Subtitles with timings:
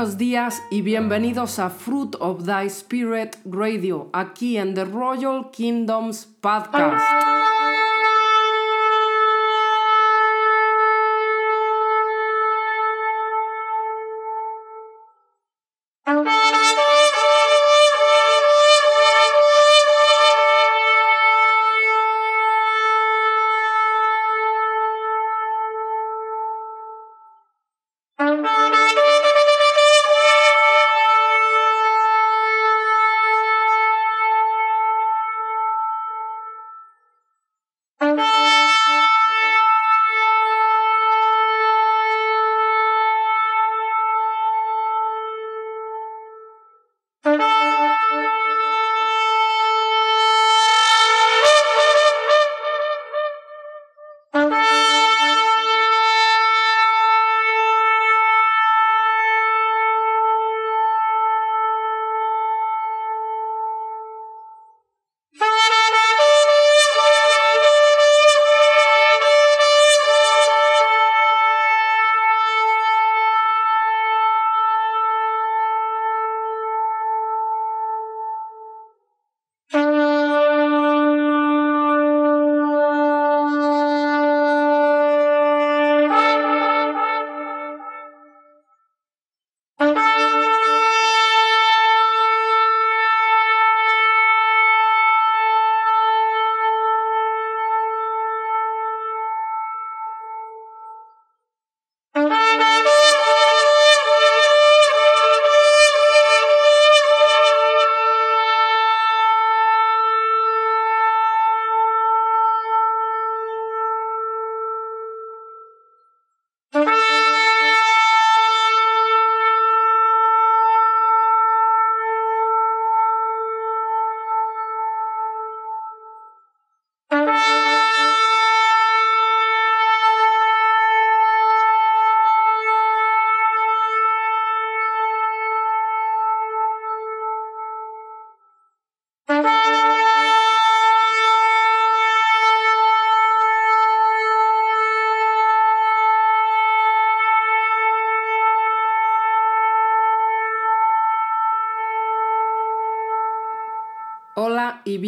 [0.00, 6.24] buenos días y bienvenidos a Fruit of Thy Spirit Radio, aquí en The Royal Kingdoms
[6.40, 7.39] Podcast.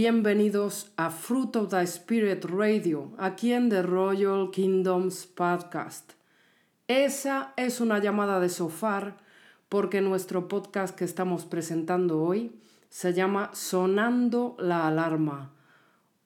[0.03, 6.15] Bienvenidos a Fruit of the Spirit Radio, aquí en The Royal Kingdoms Podcast.
[6.89, 9.19] Esa es una llamada de sofar
[9.69, 12.51] porque nuestro podcast que estamos presentando hoy
[12.91, 15.53] se llama Sonando la Alarma,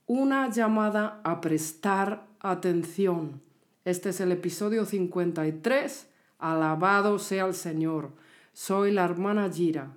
[0.06, 3.42] una llamada a prestar atención.
[3.84, 8.12] Este es el episodio 53, Alabado sea el Señor.
[8.54, 9.90] Soy la hermana Gira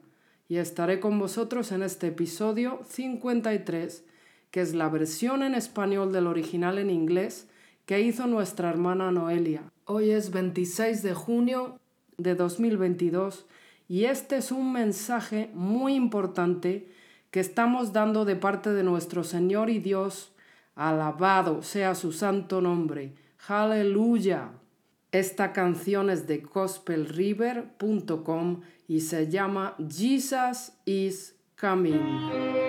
[0.50, 4.04] y estaré con vosotros en este episodio 53,
[4.50, 7.48] que es la versión en español del original en inglés
[7.86, 9.62] que hizo nuestra hermana Noelia.
[9.86, 11.80] Hoy es 26 de junio
[12.18, 13.46] de 2022
[13.88, 16.92] y este es un mensaje muy importante
[17.30, 20.34] que estamos dando de parte de nuestro Señor y Dios.
[20.74, 23.14] Alabado sea su santo nombre.
[23.48, 24.50] Aleluya.
[25.12, 32.69] Esta canción es de gospelriver.com y se llama Jesus is Coming.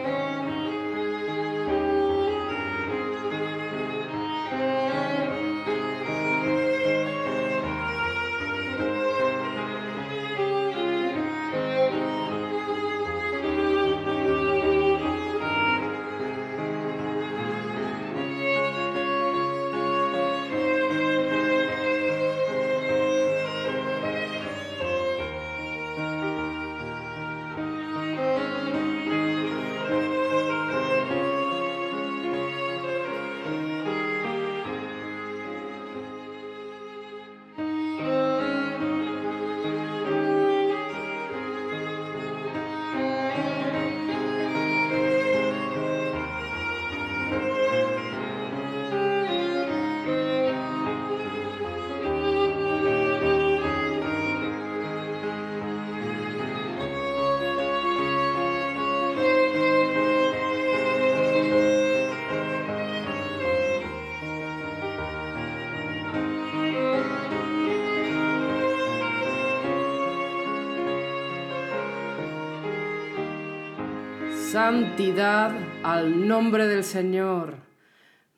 [74.51, 75.55] Santidad
[75.85, 77.59] al nombre del Señor.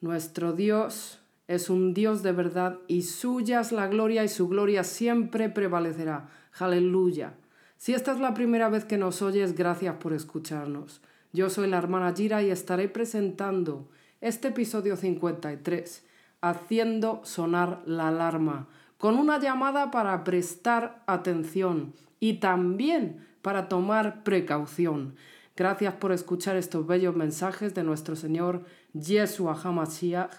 [0.03, 4.85] Nuestro Dios es un Dios de verdad y suya es la gloria y su gloria
[4.85, 6.29] siempre prevalecerá.
[6.59, 7.33] Aleluya.
[7.79, 11.01] Si esta es la primera vez que nos oyes, gracias por escucharnos.
[11.33, 13.89] Yo soy la hermana Gira y estaré presentando
[14.21, 16.05] este episodio 53,
[16.43, 18.69] haciendo sonar la alarma,
[18.99, 25.15] con una llamada para prestar atención y también para tomar precaución.
[25.57, 28.65] Gracias por escuchar estos bellos mensajes de nuestro Señor
[28.95, 30.33] Yeshua HaMashiach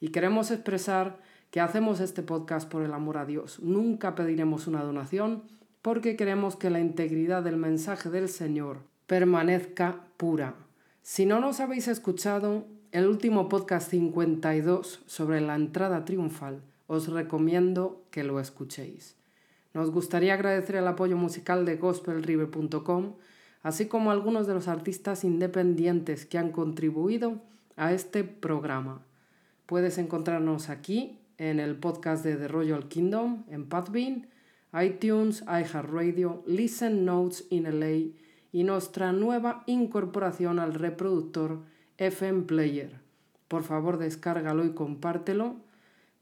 [0.00, 1.18] y queremos expresar
[1.50, 3.60] que hacemos este podcast por el amor a Dios.
[3.60, 5.44] Nunca pediremos una donación
[5.80, 10.54] porque queremos que la integridad del mensaje del Señor permanezca pura.
[11.02, 18.02] Si no nos habéis escuchado el último podcast 52 sobre la entrada triunfal, os recomiendo
[18.10, 19.16] que lo escuchéis.
[19.72, 23.14] Nos gustaría agradecer el apoyo musical de gospelriver.com,
[23.62, 27.40] así como algunos de los artistas independientes que han contribuido
[27.76, 29.00] a este programa.
[29.66, 34.26] Puedes encontrarnos aquí en el podcast de The Royal Kingdom en Podbean,
[34.82, 38.12] iTunes, iHeartRadio, Listen Notes in LA
[38.52, 41.60] y nuestra nueva incorporación al reproductor
[41.98, 43.00] FM Player.
[43.48, 45.56] Por favor, descárgalo y compártelo.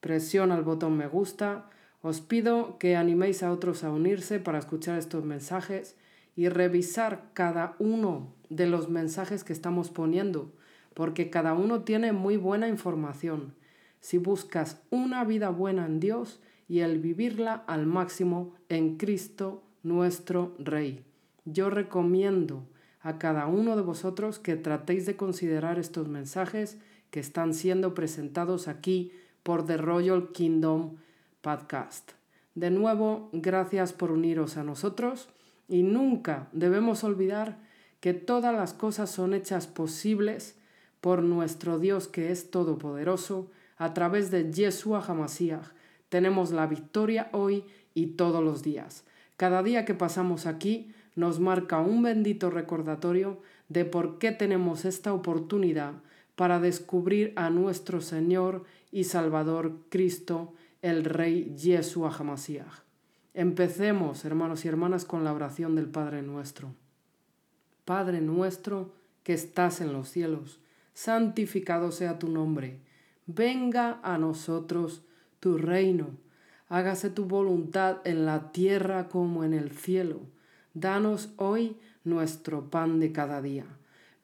[0.01, 1.69] Presiona el botón me gusta.
[2.03, 5.97] Os pido que animéis a otros a unirse para escuchar estos mensajes
[6.37, 10.53] y revisar cada uno de los mensajes que estamos poniendo,
[10.95, 13.55] porque cada uno tiene muy buena información.
[14.01, 20.55] Si buscas una vida buena en Dios y el vivirla al máximo en Cristo nuestro
[20.59, 21.05] Rey.
[21.45, 22.67] Yo recomiendo
[23.01, 26.79] a cada uno de vosotros que tratéis de considerar estos mensajes
[27.11, 29.13] que están siendo presentados aquí
[29.43, 30.97] por The Royal Kingdom
[31.41, 32.13] Podcast.
[32.55, 35.29] De nuevo, gracias por uniros a nosotros
[35.69, 37.59] y nunca debemos olvidar
[38.01, 40.57] que todas las cosas son hechas posibles
[41.01, 45.73] por nuestro Dios que es todopoderoso a través de Yeshua Hamashiach.
[46.09, 47.65] Tenemos la victoria hoy
[47.95, 49.05] y todos los días.
[49.37, 55.13] Cada día que pasamos aquí nos marca un bendito recordatorio de por qué tenemos esta
[55.13, 55.95] oportunidad
[56.37, 62.86] para descubrir a nuestro Señor y Salvador Cristo, el Rey Yeshua Hamashiach.
[63.39, 66.75] Empecemos, hermanos y hermanas, con la oración del Padre nuestro.
[67.85, 68.95] Padre nuestro
[69.25, 70.59] que estás en los cielos,
[70.95, 72.81] santificado sea tu nombre.
[73.27, 75.05] Venga a nosotros
[75.39, 76.17] tu reino.
[76.71, 80.23] Hágase tu voluntad en la tierra como en el cielo.
[80.73, 83.67] Danos hoy nuestro pan de cada día.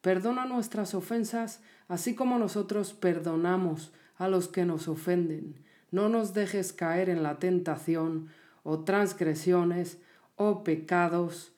[0.01, 5.57] Perdona nuestras ofensas, así como nosotros perdonamos a los que nos ofenden.
[5.91, 8.31] No nos dejes caer en la tentación
[8.63, 9.99] o transgresiones
[10.37, 11.53] o pecados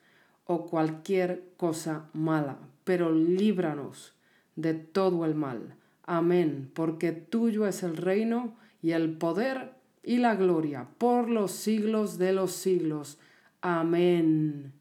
[0.46, 4.14] o cualquier cosa mala, pero líbranos
[4.56, 5.74] de todo el mal.
[6.04, 9.72] Amén, porque tuyo es el reino y el poder
[10.02, 13.18] y la gloria por los siglos de los siglos.
[13.62, 14.72] Amén.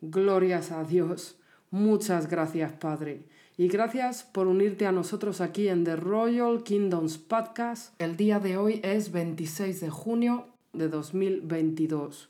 [0.00, 1.36] Glorias a Dios.
[1.70, 3.26] Muchas gracias, Padre.
[3.56, 8.00] Y gracias por unirte a nosotros aquí en The Royal Kingdoms Podcast.
[8.00, 12.28] El día de hoy es 26 de junio de 2022.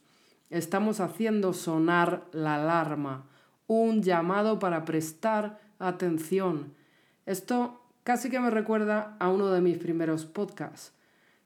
[0.50, 3.26] Estamos haciendo sonar la alarma,
[3.66, 6.72] un llamado para prestar atención.
[7.26, 10.92] Esto casi que me recuerda a uno de mis primeros podcasts.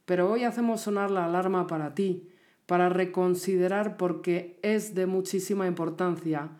[0.04, 2.28] Pero hoy hacemos sonar la alarma para ti,
[2.66, 6.50] para reconsiderar porque es de muchísima importancia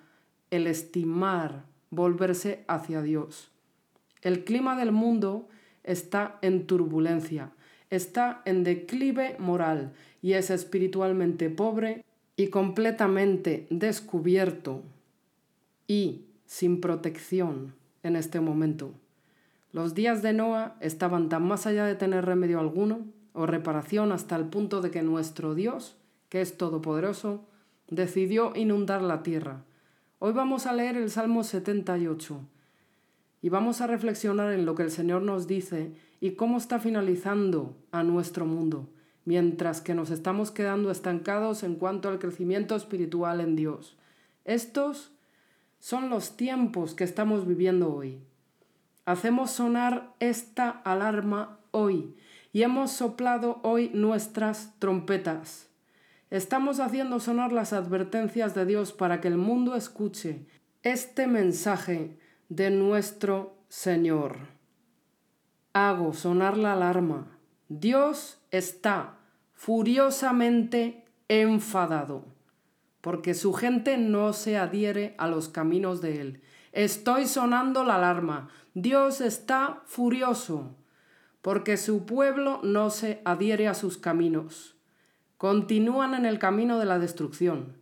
[0.50, 3.50] el estimar, volverse hacia Dios.
[4.22, 5.48] El clima del mundo
[5.84, 7.52] está en turbulencia,
[7.90, 12.04] está en declive moral y es espiritualmente pobre
[12.36, 14.82] y completamente descubierto
[15.86, 18.92] y sin protección en este momento.
[19.72, 23.00] Los días de Noah estaban tan más allá de tener remedio alguno
[23.32, 25.96] o reparación hasta el punto de que nuestro Dios
[26.30, 27.44] que es todopoderoso,
[27.88, 29.64] decidió inundar la tierra.
[30.20, 32.40] Hoy vamos a leer el Salmo 78
[33.42, 37.74] y vamos a reflexionar en lo que el Señor nos dice y cómo está finalizando
[37.90, 38.88] a nuestro mundo,
[39.30, 43.96] mientras que nos estamos quedando estancados en cuanto al crecimiento espiritual en Dios.
[44.44, 45.12] Estos
[45.78, 48.18] son los tiempos que estamos viviendo hoy.
[49.04, 52.16] Hacemos sonar esta alarma hoy
[52.52, 55.68] y hemos soplado hoy nuestras trompetas.
[56.30, 60.44] Estamos haciendo sonar las advertencias de Dios para que el mundo escuche
[60.82, 62.18] este mensaje
[62.48, 64.38] de nuestro Señor.
[65.72, 67.38] Hago sonar la alarma.
[67.68, 69.19] Dios está
[69.60, 72.24] furiosamente enfadado
[73.00, 76.42] porque su gente no se adhiere a los caminos de Él.
[76.72, 78.48] Estoy sonando la alarma.
[78.74, 80.76] Dios está furioso
[81.42, 84.76] porque su pueblo no se adhiere a sus caminos
[85.40, 87.78] continúan en el camino de la destrucción.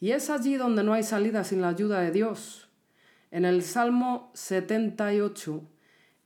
[0.00, 2.70] Y es allí donde no hay salida sin la ayuda de Dios.
[3.30, 5.62] En el Salmo 78,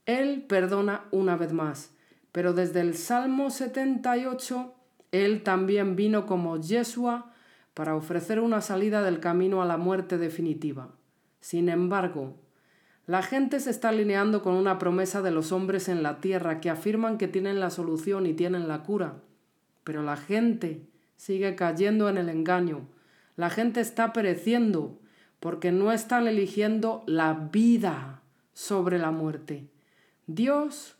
[0.05, 1.91] Él perdona una vez más,
[2.31, 4.73] pero desde el Salmo 78,
[5.11, 7.31] Él también vino como Yeshua
[7.73, 10.89] para ofrecer una salida del camino a la muerte definitiva.
[11.39, 12.35] Sin embargo,
[13.07, 16.69] la gente se está alineando con una promesa de los hombres en la tierra que
[16.69, 19.15] afirman que tienen la solución y tienen la cura.
[19.83, 20.87] Pero la gente
[21.17, 22.87] sigue cayendo en el engaño.
[23.35, 24.99] La gente está pereciendo
[25.39, 28.21] porque no están eligiendo la vida
[28.53, 29.67] sobre la muerte.
[30.27, 30.95] Dios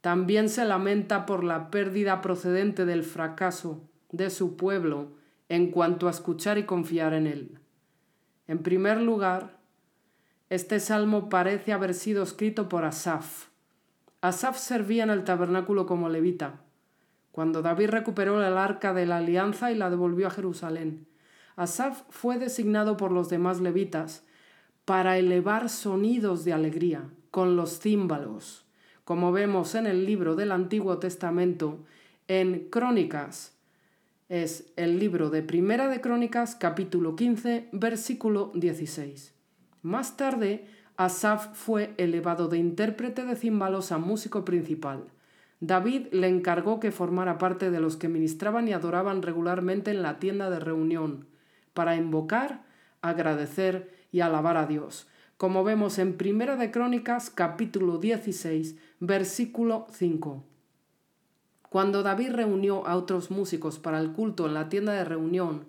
[0.00, 5.12] también se lamenta por la pérdida procedente del fracaso de su pueblo
[5.48, 7.58] en cuanto a escuchar y confiar en Él.
[8.46, 9.58] En primer lugar,
[10.50, 13.48] este salmo parece haber sido escrito por Asaf.
[14.20, 16.60] Asaf servía en el tabernáculo como levita.
[17.32, 21.06] Cuando David recuperó el arca de la alianza y la devolvió a Jerusalén,
[21.56, 24.24] Asaf fue designado por los demás levitas
[24.84, 28.64] para elevar sonidos de alegría con los címbalos,
[29.08, 31.78] como vemos en el libro del Antiguo Testamento
[32.26, 33.56] en Crónicas.
[34.28, 39.32] Es el libro de Primera de Crónicas, capítulo 15, versículo 16.
[39.80, 40.66] Más tarde,
[40.98, 45.04] Asaf fue elevado de intérprete de címbalos a músico principal.
[45.60, 50.18] David le encargó que formara parte de los que ministraban y adoraban regularmente en la
[50.18, 51.24] tienda de reunión,
[51.72, 52.62] para invocar,
[53.00, 60.44] agradecer y alabar a Dios, como vemos en Primera de Crónicas capítulo 16, versículo 5.
[61.68, 65.66] Cuando David reunió a otros músicos para el culto en la tienda de reunión,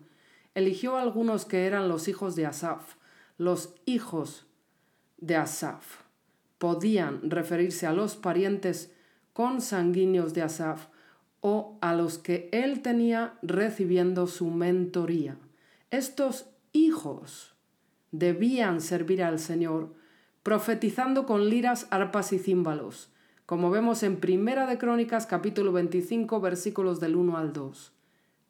[0.56, 2.96] eligió a algunos que eran los hijos de Asaf,
[3.38, 4.46] los hijos
[5.18, 6.02] de Asaf.
[6.58, 8.94] Podían referirse a los parientes
[9.34, 10.88] consanguíneos de Asaf
[11.42, 15.38] o a los que él tenía recibiendo su mentoría.
[15.92, 17.54] Estos hijos
[18.12, 19.94] debían servir al Señor
[20.44, 23.10] profetizando con liras, arpas y címbalos,
[23.50, 27.92] como vemos en Primera de Crónicas capítulo 25 versículos del 1 al 2.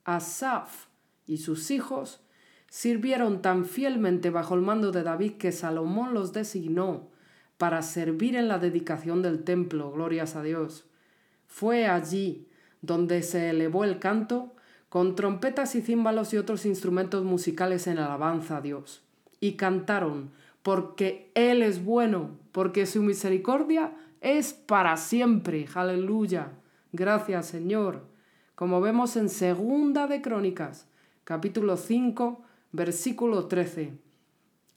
[0.03, 0.87] Asaf
[1.25, 2.19] y sus hijos
[2.69, 7.07] sirvieron tan fielmente bajo el mando de David que Salomón los designó
[7.57, 10.83] para servir en la dedicación del templo, glorias a Dios.
[11.47, 12.49] Fue allí
[12.81, 14.53] donde se elevó el canto
[14.89, 19.01] con trompetas y címbalos y otros instrumentos musicales en alabanza a Dios.
[19.39, 25.67] Y cantaron, porque Él es bueno, porque su misericordia es para siempre.
[25.73, 26.51] Aleluya.
[26.91, 28.05] Gracias, Señor.
[28.55, 30.87] Como vemos en Segunda de Crónicas,
[31.23, 33.93] capítulo 5, versículo 13.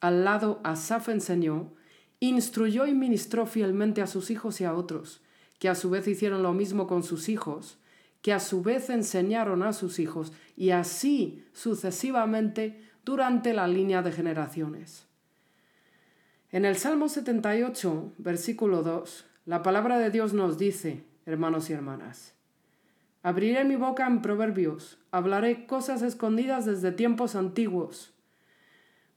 [0.01, 1.73] Al lado Asaf enseñó,
[2.21, 5.23] instruyó y ministró fielmente a sus hijos y a otros,
[5.59, 7.79] que a su vez hicieron lo mismo con sus hijos,
[8.21, 14.13] que a su vez enseñaron a sus hijos, y así sucesivamente durante la línea de
[14.13, 15.07] generaciones.
[16.53, 22.35] En el Salmo 78, versículo 2, la palabra de Dios nos dice, hermanos y hermanas,
[23.25, 28.13] Abriré mi boca en proverbios, hablaré cosas escondidas desde tiempos antiguos.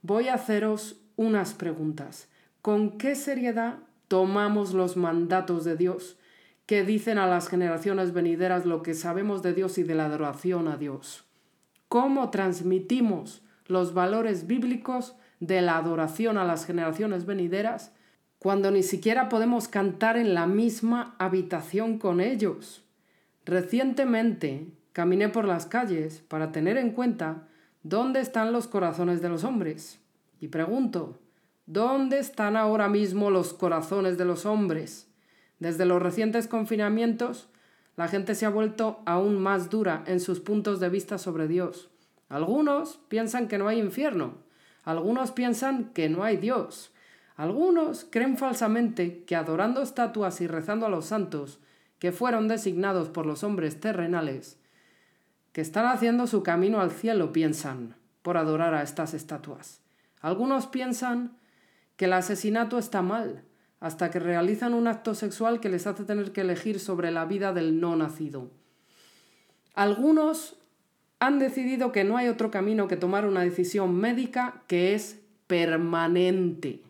[0.03, 2.29] Voy a haceros unas preguntas.
[2.61, 6.19] ¿Con qué seriedad tomamos los mandatos de Dios
[6.67, 10.67] que dicen a las generaciones venideras lo que sabemos de Dios y de la adoración
[10.67, 11.25] a Dios?
[11.87, 17.91] ¿Cómo transmitimos los valores bíblicos de la adoración a las generaciones venideras
[18.45, 22.83] cuando ni siquiera podemos cantar en la misma habitación con ellos?
[23.43, 27.47] Recientemente caminé por las calles para tener en cuenta
[27.81, 29.99] dónde están los corazones de los hombres.
[30.39, 31.17] Y pregunto,
[31.65, 35.07] ¿dónde están ahora mismo los corazones de los hombres?
[35.57, 37.49] Desde los recientes confinamientos,
[37.95, 41.89] la gente se ha vuelto aún más dura en sus puntos de vista sobre Dios.
[42.29, 44.35] Algunos piensan que no hay infierno,
[44.83, 46.91] algunos piensan que no hay Dios,
[47.35, 51.59] algunos creen falsamente que adorando estatuas y rezando a los santos
[51.99, 54.57] que fueron designados por los hombres terrenales,
[55.51, 59.81] que están haciendo su camino al cielo, piensan, por adorar a estas estatuas.
[60.21, 61.37] Algunos piensan
[61.97, 63.43] que el asesinato está mal,
[63.79, 67.53] hasta que realizan un acto sexual que les hace tener que elegir sobre la vida
[67.53, 68.49] del no nacido.
[69.73, 70.57] Algunos
[71.19, 76.84] han decidido que no hay otro camino que tomar una decisión médica que es permanente.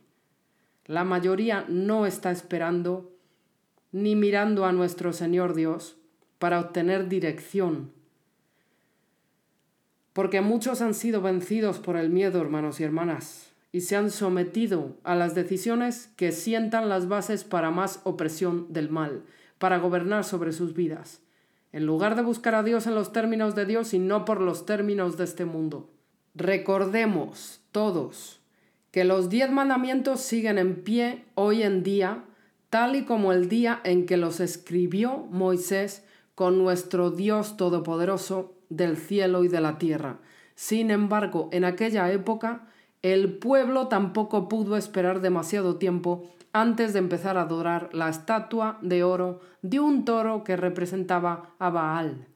[0.85, 3.11] La mayoría no está esperando
[3.91, 5.97] ni mirando a nuestro Señor Dios
[6.37, 7.91] para obtener dirección.
[10.13, 14.95] Porque muchos han sido vencidos por el miedo, hermanos y hermanas, y se han sometido
[15.03, 19.23] a las decisiones que sientan las bases para más opresión del mal,
[19.57, 21.21] para gobernar sobre sus vidas,
[21.71, 24.65] en lugar de buscar a Dios en los términos de Dios y no por los
[24.65, 25.89] términos de este mundo.
[26.35, 28.39] Recordemos todos
[28.95, 32.23] que los diez mandamientos siguen en pie hoy en día,
[32.69, 38.95] tal y como el día en que los escribió Moisés con nuestro Dios Todopoderoso del
[38.95, 40.19] cielo y de la tierra.
[40.55, 42.69] Sin embargo, en aquella época,
[43.01, 49.03] el pueblo tampoco pudo esperar demasiado tiempo antes de empezar a adorar la estatua de
[49.03, 52.27] oro de un toro que representaba a Baal.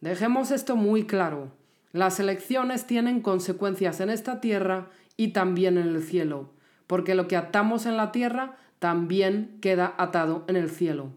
[0.00, 1.52] Dejemos esto muy claro.
[1.92, 6.50] Las elecciones tienen consecuencias en esta tierra y también en el cielo,
[6.86, 11.10] porque lo que atamos en la tierra también queda atado en el cielo.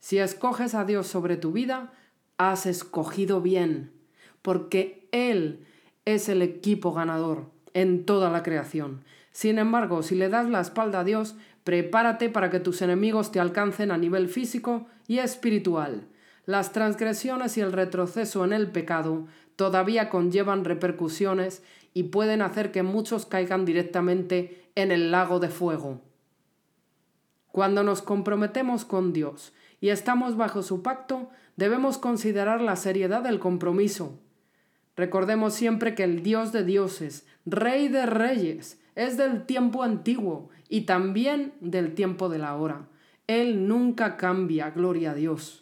[0.00, 1.92] Si escoges a Dios sobre tu vida,
[2.36, 3.92] has escogido bien,
[4.42, 5.64] porque Él
[6.04, 9.04] es el equipo ganador en toda la creación.
[9.30, 13.40] Sin embargo, si le das la espalda a Dios, prepárate para que tus enemigos te
[13.40, 16.06] alcancen a nivel físico y espiritual.
[16.44, 21.62] Las transgresiones y el retroceso en el pecado todavía conllevan repercusiones
[21.94, 26.00] y pueden hacer que muchos caigan directamente en el lago de fuego.
[27.50, 33.38] Cuando nos comprometemos con Dios y estamos bajo su pacto, debemos considerar la seriedad del
[33.38, 34.18] compromiso.
[34.96, 40.82] Recordemos siempre que el Dios de dioses, Rey de reyes, es del tiempo antiguo y
[40.82, 42.88] también del tiempo de la hora.
[43.26, 45.61] Él nunca cambia, gloria a Dios.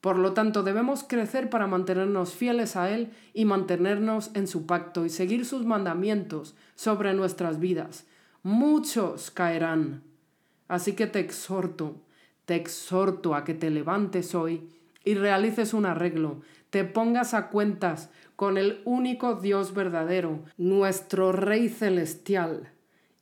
[0.00, 5.04] Por lo tanto, debemos crecer para mantenernos fieles a Él y mantenernos en su pacto
[5.04, 8.06] y seguir sus mandamientos sobre nuestras vidas.
[8.42, 10.02] Muchos caerán.
[10.68, 11.96] Así que te exhorto,
[12.46, 14.70] te exhorto a que te levantes hoy
[15.04, 21.68] y realices un arreglo, te pongas a cuentas con el único Dios verdadero, nuestro Rey
[21.68, 22.72] celestial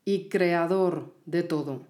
[0.05, 1.83] y Creador de todo.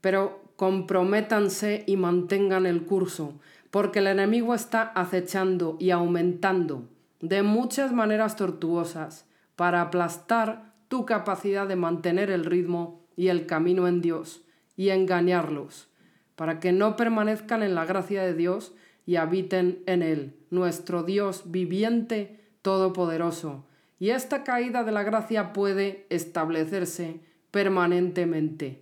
[0.00, 3.38] Pero comprométanse y mantengan el curso,
[3.76, 6.88] porque el enemigo está acechando y aumentando
[7.20, 13.86] de muchas maneras tortuosas para aplastar tu capacidad de mantener el ritmo y el camino
[13.86, 14.40] en Dios
[14.78, 15.90] y engañarlos,
[16.36, 18.72] para que no permanezcan en la gracia de Dios
[19.04, 23.66] y habiten en Él, nuestro Dios viviente, todopoderoso.
[23.98, 28.80] Y esta caída de la gracia puede establecerse permanentemente.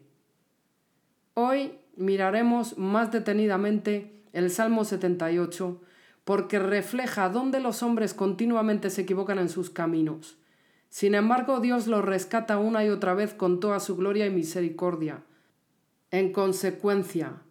[1.35, 5.81] Hoy miraremos más detenidamente el Salmo 78,
[6.25, 10.39] porque refleja dónde los hombres continuamente se equivocan en sus caminos.
[10.89, 15.25] Sin embargo, Dios los rescata una y otra vez con toda su gloria y misericordia.
[16.11, 17.43] En consecuencia,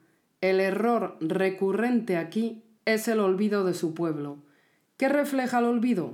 [0.42, 4.38] el error recurrente aquí es el olvido de su pueblo.
[4.98, 6.14] ¿Qué refleja el olvido?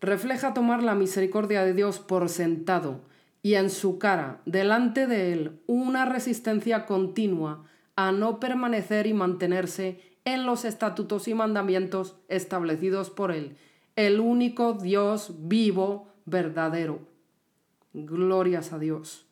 [0.00, 3.02] Refleja tomar la misericordia de Dios por sentado
[3.42, 7.64] y en su cara, delante de él, una resistencia continua
[7.96, 13.56] a no permanecer y mantenerse en los estatutos y mandamientos establecidos por Él,
[13.96, 17.00] el único Dios vivo, verdadero.
[17.92, 19.26] Glorias a Dios.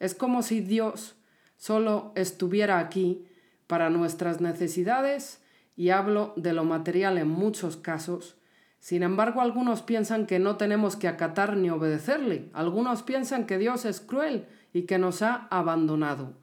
[0.00, 1.16] Es como si Dios
[1.56, 3.26] solo estuviera aquí
[3.66, 5.42] para nuestras necesidades,
[5.76, 8.36] y hablo de lo material en muchos casos.
[8.80, 12.50] Sin embargo, algunos piensan que no tenemos que acatar ni obedecerle.
[12.52, 16.34] Algunos piensan que Dios es cruel y que nos ha abandonado.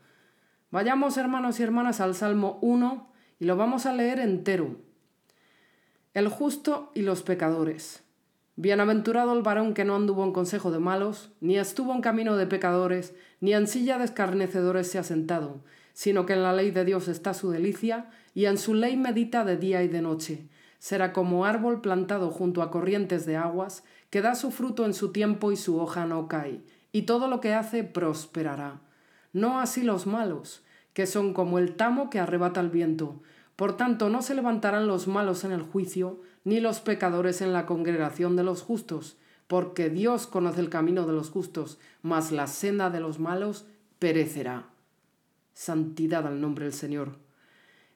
[0.75, 3.07] Vayamos, hermanos y hermanas, al Salmo 1
[3.39, 4.75] y lo vamos a leer entero.
[6.13, 8.03] El justo y los pecadores.
[8.57, 12.45] Bienaventurado el varón que no anduvo en consejo de malos, ni estuvo en camino de
[12.45, 16.83] pecadores, ni en silla de escarnecedores se ha sentado, sino que en la ley de
[16.83, 20.49] Dios está su delicia, y en su ley medita de día y de noche.
[20.79, 25.13] Será como árbol plantado junto a corrientes de aguas, que da su fruto en su
[25.13, 28.81] tiempo y su hoja no cae, y todo lo que hace prosperará.
[29.31, 30.64] No así los malos,
[30.95, 33.21] que son como el tamo que arrebata el viento.
[33.57, 37.65] Por tanto, no se levantarán los malos en el juicio, ni los pecadores en la
[37.65, 42.89] congregación de los justos, porque Dios conoce el camino de los justos, mas la senda
[42.89, 43.65] de los malos
[43.99, 44.69] perecerá.
[45.53, 47.17] Santidad al nombre del Señor.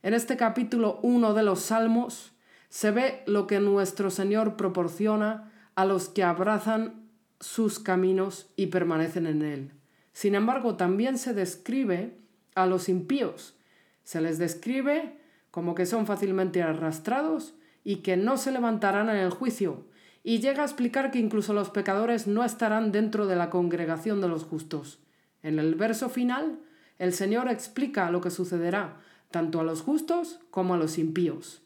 [0.04, 2.34] En este capítulo 1 de los Salmos
[2.68, 7.10] se ve lo que nuestro Señor proporciona a los que abrazan
[7.40, 9.72] sus caminos y permanecen en él.
[10.12, 12.19] Sin embargo, también se describe
[12.64, 13.56] a los impíos.
[14.04, 15.18] Se les describe
[15.52, 19.86] como que son fácilmente arrastrados y que no se levantarán en el juicio,
[20.24, 24.28] y llega a explicar que incluso los pecadores no estarán dentro de la congregación de
[24.28, 25.00] los justos.
[25.42, 26.60] En el verso final,
[26.98, 28.98] el Señor explica lo que sucederá
[29.32, 31.62] tanto a los justos como a los impíos.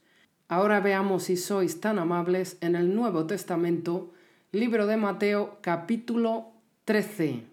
[0.48, 4.14] Ahora veamos si sois tan amables en el Nuevo Testamento,
[4.52, 6.52] libro de Mateo capítulo
[6.86, 7.53] 13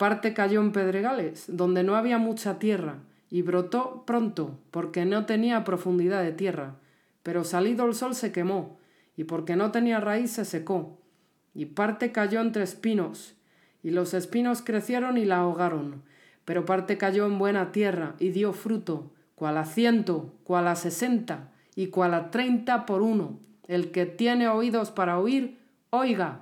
[0.00, 5.62] Parte cayó en pedregales, donde no había mucha tierra, y brotó pronto, porque no tenía
[5.62, 6.76] profundidad de tierra.
[7.22, 8.78] Pero salido el sol se quemó,
[9.14, 10.98] y porque no tenía raíz se secó.
[11.52, 13.34] Y parte cayó entre espinos,
[13.82, 16.02] y los espinos crecieron y la ahogaron.
[16.46, 21.52] Pero parte cayó en buena tierra, y dio fruto, cual a ciento, cual a sesenta,
[21.74, 23.38] y cual a treinta por uno.
[23.68, 25.58] El que tiene oídos para oír,
[25.90, 26.40] oiga.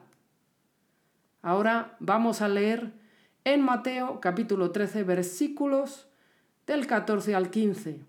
[1.42, 2.96] Ahora vamos a leer
[3.54, 6.06] en Mateo capítulo 13 versículos
[6.66, 8.04] del 14 al 15.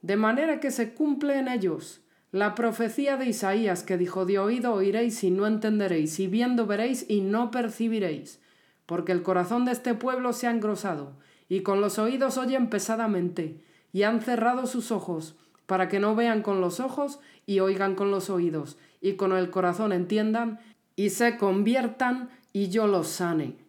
[0.00, 4.74] De manera que se cumple en ellos la profecía de Isaías que dijo, de oído
[4.74, 8.40] oiréis y no entenderéis, y viendo veréis y no percibiréis,
[8.84, 11.16] porque el corazón de este pueblo se ha engrosado,
[11.48, 13.60] y con los oídos oyen pesadamente,
[13.92, 15.34] y han cerrado sus ojos,
[15.66, 19.50] para que no vean con los ojos y oigan con los oídos, y con el
[19.50, 20.60] corazón entiendan,
[20.94, 23.65] y se conviertan, y yo los sane.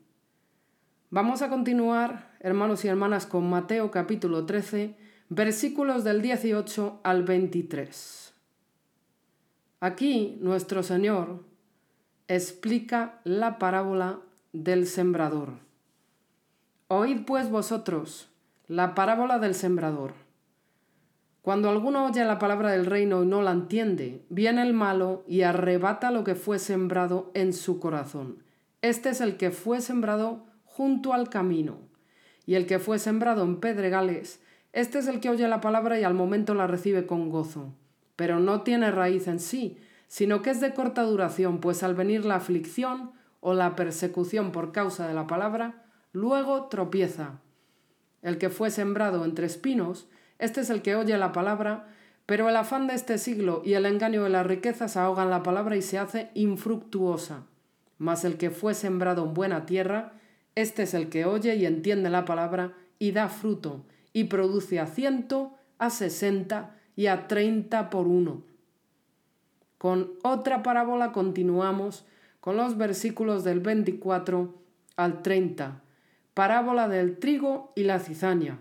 [1.10, 4.94] Vamos a continuar, hermanos y hermanas, con Mateo capítulo 13,
[5.30, 8.34] versículos del 18 al 23.
[9.80, 11.46] Aquí nuestro Señor
[12.28, 14.20] explica la parábola
[14.52, 15.54] del sembrador.
[16.90, 18.28] Oíd pues vosotros
[18.68, 20.14] la parábola del sembrador.
[21.42, 25.44] Cuando alguno oye la palabra del reino y no la entiende, viene el malo y
[25.44, 28.44] arrebata lo que fue sembrado en su corazón.
[28.82, 30.47] Este es el que fue sembrado
[30.78, 31.80] junto al camino.
[32.46, 34.40] Y el que fue sembrado en pedregales,
[34.74, 37.74] este es el que oye la palabra y al momento la recibe con gozo.
[38.16, 42.26] Pero no tiene raíz en sí, sino que es de corta duración, pues al venir
[42.26, 47.42] la aflicción o la persecución por causa de la palabra, luego tropieza.
[48.22, 51.88] El que fue sembrado entre espinos, este es el que oye la palabra,
[52.28, 55.76] pero el afán de este siglo y el engaño de las riquezas ahogan la palabra
[55.76, 57.46] y se hace infructuosa.
[57.98, 60.14] Mas el que fue sembrado en buena tierra,
[60.58, 64.88] este es el que oye y entiende la palabra y da fruto, y produce a
[64.88, 68.42] ciento, a sesenta y a treinta por uno.
[69.78, 72.06] Con otra parábola continuamos
[72.40, 74.56] con los versículos del 24
[74.96, 75.84] al 30,
[76.34, 78.58] parábola del trigo y la cizaña.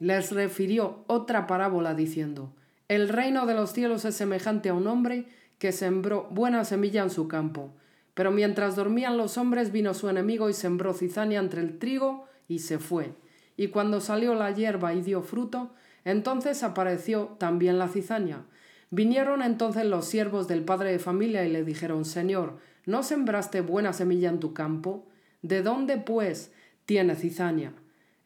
[0.00, 2.52] Les refirió otra parábola diciendo,
[2.88, 5.28] El reino de los cielos es semejante a un hombre
[5.60, 7.72] que sembró buena semilla en su campo
[8.18, 12.58] pero mientras dormían los hombres vino su enemigo y sembró cizaña entre el trigo y
[12.58, 13.12] se fue.
[13.56, 15.70] Y cuando salió la hierba y dio fruto,
[16.04, 18.44] entonces apareció también la cizaña.
[18.90, 23.92] Vinieron entonces los siervos del padre de familia y le dijeron, Señor, ¿no sembraste buena
[23.92, 25.06] semilla en tu campo?
[25.42, 26.50] ¿De dónde, pues,
[26.86, 27.72] tiene cizaña?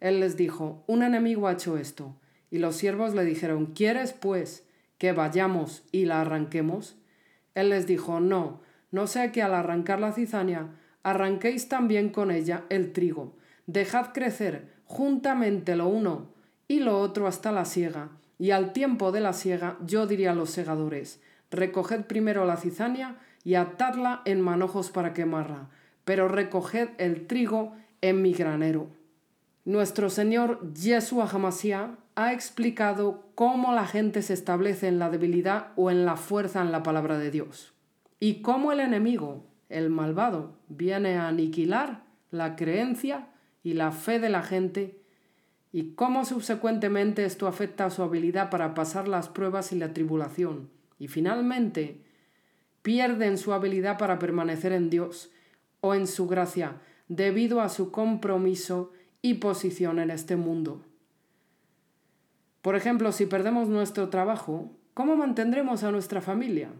[0.01, 2.17] Él les dijo, Un enemigo ha hecho esto.
[2.51, 6.97] Y los siervos le dijeron, ¿Quieres, pues, que vayamos y la arranquemos?
[7.55, 8.62] Él les dijo, No,
[8.93, 10.69] no sea que al arrancar la cizaña
[11.03, 13.35] arranquéis también con ella el trigo.
[13.67, 16.29] Dejad crecer juntamente lo uno
[16.69, 20.35] y lo otro hasta la siega, y al tiempo de la siega yo diría a
[20.35, 25.69] los segadores, recoged primero la cizaña y atadla en manojos para quemarla,
[26.05, 28.89] pero recoged el trigo en mi granero.
[29.65, 35.91] Nuestro Señor Yeshua Hamashiach ha explicado cómo la gente se establece en la debilidad o
[35.91, 37.72] en la fuerza en la palabra de Dios
[38.23, 43.27] y cómo el enemigo, el malvado, viene a aniquilar la creencia
[43.65, 45.03] y la fe de la gente
[45.73, 50.71] y cómo subsecuentemente esto afecta a su habilidad para pasar las pruebas y la tribulación
[51.01, 52.01] y finalmente
[52.83, 55.33] pierden su habilidad para permanecer en Dios
[55.81, 56.77] o en su gracia
[57.09, 60.85] debido a su compromiso y posición en este mundo.
[62.61, 66.71] Por ejemplo, si perdemos nuestro trabajo, ¿cómo mantendremos a nuestra familia?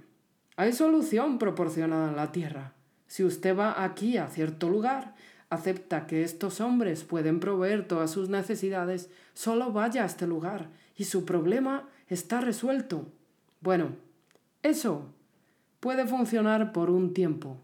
[0.57, 2.73] Hay solución proporcionada en la tierra.
[3.07, 5.15] Si usted va aquí a cierto lugar,
[5.51, 11.05] acepta que estos hombres pueden proveer todas sus necesidades, solo vaya a este lugar y
[11.05, 13.07] su problema está resuelto.
[13.61, 13.91] Bueno,
[14.63, 15.07] eso
[15.81, 17.59] puede funcionar por un tiempo,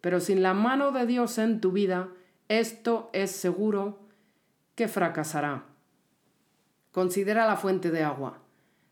[0.00, 2.08] pero sin la mano de Dios en tu vida,
[2.48, 3.98] esto es seguro
[4.74, 5.64] que fracasará.
[6.92, 8.38] Considera la fuente de agua.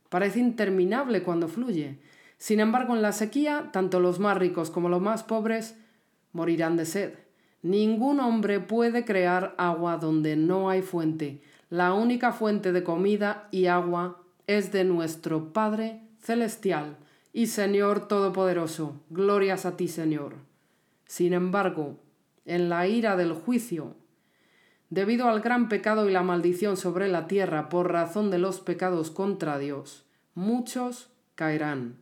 [0.09, 1.99] Parece interminable cuando fluye,
[2.43, 5.77] sin embargo, en la sequía, tanto los más ricos como los más pobres
[6.33, 7.15] morirán de sed.
[7.63, 11.41] Ningún hombre puede crear agua donde no hay fuente.
[11.71, 16.97] La única fuente de comida y agua es de nuestro Padre Celestial,
[17.33, 19.01] y Señor Todopoderoso.
[19.09, 20.35] Glorias a ti, Señor.
[21.07, 22.01] Sin embargo,
[22.45, 23.95] en la ira del juicio,
[24.91, 29.13] debido al gran pecado y la maldición sobre la tierra por razón de los pecados
[29.13, 32.02] contra Dios, muchos caerán.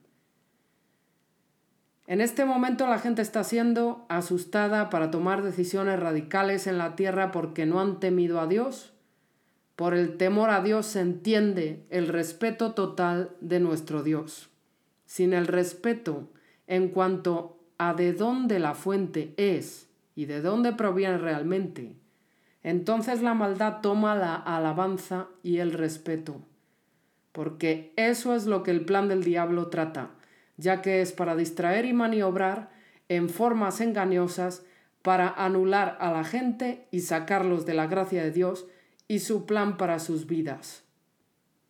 [2.10, 7.30] En este momento la gente está siendo asustada para tomar decisiones radicales en la tierra
[7.30, 8.92] porque no han temido a Dios.
[9.76, 14.50] Por el temor a Dios se entiende el respeto total de nuestro Dios.
[15.06, 16.28] Sin el respeto
[16.66, 21.94] en cuanto a de dónde la fuente es y de dónde proviene realmente,
[22.64, 26.40] entonces la maldad toma la alabanza y el respeto.
[27.30, 30.10] Porque eso es lo que el plan del diablo trata
[30.60, 32.70] ya que es para distraer y maniobrar
[33.08, 34.62] en formas engañosas
[35.02, 38.66] para anular a la gente y sacarlos de la gracia de Dios
[39.08, 40.84] y su plan para sus vidas.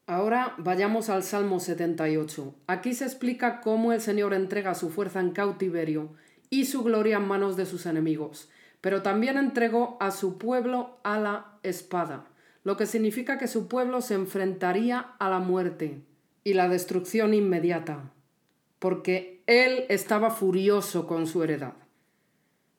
[0.07, 2.55] Ahora vayamos al Salmo 78.
[2.66, 6.12] Aquí se explica cómo el Señor entrega su fuerza en cautiverio
[6.50, 8.50] y su gloria en manos de sus enemigos,
[8.81, 12.26] pero también entregó a su pueblo a la espada,
[12.64, 16.03] lo que significa que su pueblo se enfrentaría a la muerte
[16.42, 18.11] y la destrucción inmediata
[18.80, 21.74] porque él estaba furioso con su heredad.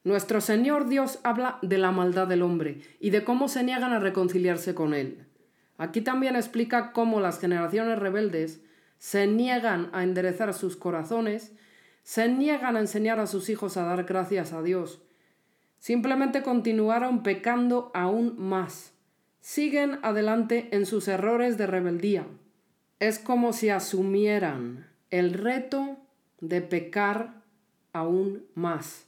[0.04, 4.00] Nuestro Señor Dios habla de la maldad del hombre y de cómo se niegan a
[4.00, 5.28] reconciliarse con él.
[5.78, 8.62] Aquí también explica cómo las generaciones rebeldes
[8.98, 11.54] se niegan a enderezar sus corazones,
[12.04, 15.04] se niegan a enseñar a sus hijos a dar gracias a Dios.
[15.78, 18.94] Simplemente continuaron pecando aún más.
[19.40, 22.26] Siguen adelante en sus errores de rebeldía.
[23.00, 25.98] Es como si asumieran el reto
[26.40, 27.42] de pecar
[27.94, 29.06] aún más,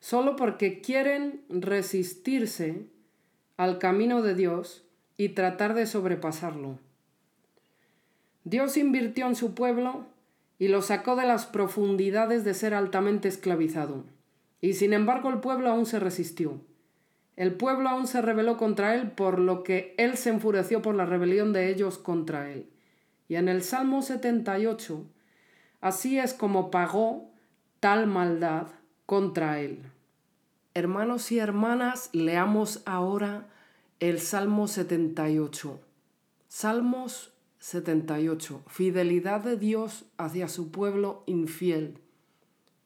[0.00, 2.86] solo porque quieren resistirse
[3.56, 4.84] al camino de Dios
[5.16, 6.78] y tratar de sobrepasarlo.
[8.44, 10.06] Dios invirtió en su pueblo
[10.58, 14.04] y lo sacó de las profundidades de ser altamente esclavizado.
[14.60, 16.60] Y sin embargo el pueblo aún se resistió.
[17.36, 21.04] El pueblo aún se rebeló contra él, por lo que él se enfureció por la
[21.04, 22.66] rebelión de ellos contra él.
[23.28, 25.04] Y en el Salmo 78
[25.80, 27.30] Así es como pagó
[27.80, 28.68] tal maldad
[29.04, 29.82] contra él.
[30.74, 33.48] Hermanos y hermanas, leamos ahora
[34.00, 35.80] el Salmo 78.
[36.48, 38.62] Salmos 78.
[38.66, 41.98] Fidelidad de Dios hacia su pueblo infiel.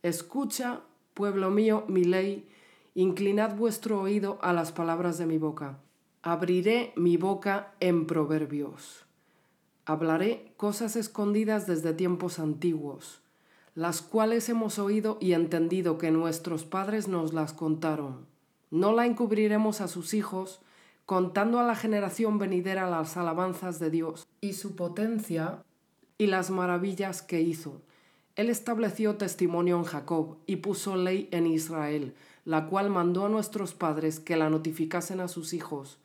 [0.02, 0.82] Escucha,
[1.14, 2.48] pueblo mío, mi ley,
[2.94, 5.78] inclinad vuestro oído a las palabras de mi boca.
[6.22, 9.04] Abriré mi boca en proverbios.
[9.84, 13.20] Hablaré cosas escondidas desde tiempos antiguos,
[13.74, 18.26] las cuales hemos oído y entendido que nuestros padres nos las contaron.
[18.70, 20.60] No la encubriremos a sus hijos,
[21.06, 25.64] contando a la generación venidera las alabanzas de Dios y su potencia
[26.18, 27.82] y las maravillas que hizo.
[28.36, 32.14] Él estableció testimonio en Jacob y puso ley en Israel,
[32.44, 35.98] la cual mandó a nuestros padres que la notificasen a sus hijos,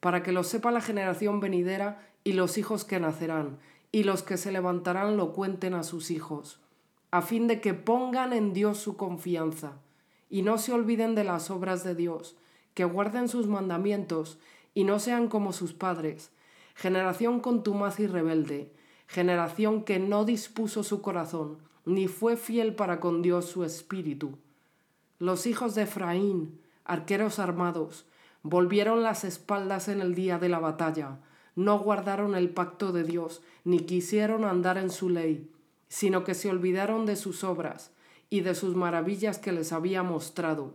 [0.00, 3.56] para que lo sepa la generación venidera y los hijos que nacerán,
[3.90, 6.60] y los que se levantarán lo cuenten a sus hijos,
[7.10, 9.78] a fin de que pongan en Dios su confianza,
[10.28, 12.36] y no se olviden de las obras de Dios,
[12.74, 14.38] que guarden sus mandamientos,
[14.74, 16.30] y no sean como sus padres,
[16.74, 18.74] generación contumaz y rebelde,
[19.06, 24.36] generación que no dispuso su corazón, ni fue fiel para con Dios su espíritu.
[25.18, 28.04] Los hijos de Efraín, arqueros armados,
[28.42, 31.20] volvieron las espaldas en el día de la batalla,
[31.58, 35.50] no guardaron el pacto de Dios, ni quisieron andar en su ley,
[35.88, 37.90] sino que se olvidaron de sus obras
[38.30, 40.74] y de sus maravillas que les había mostrado.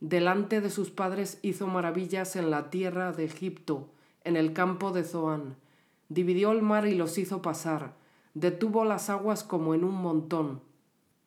[0.00, 3.88] Delante de sus padres hizo maravillas en la tierra de Egipto,
[4.22, 5.56] en el campo de Zoán.
[6.10, 7.94] Dividió el mar y los hizo pasar,
[8.34, 10.60] detuvo las aguas como en un montón.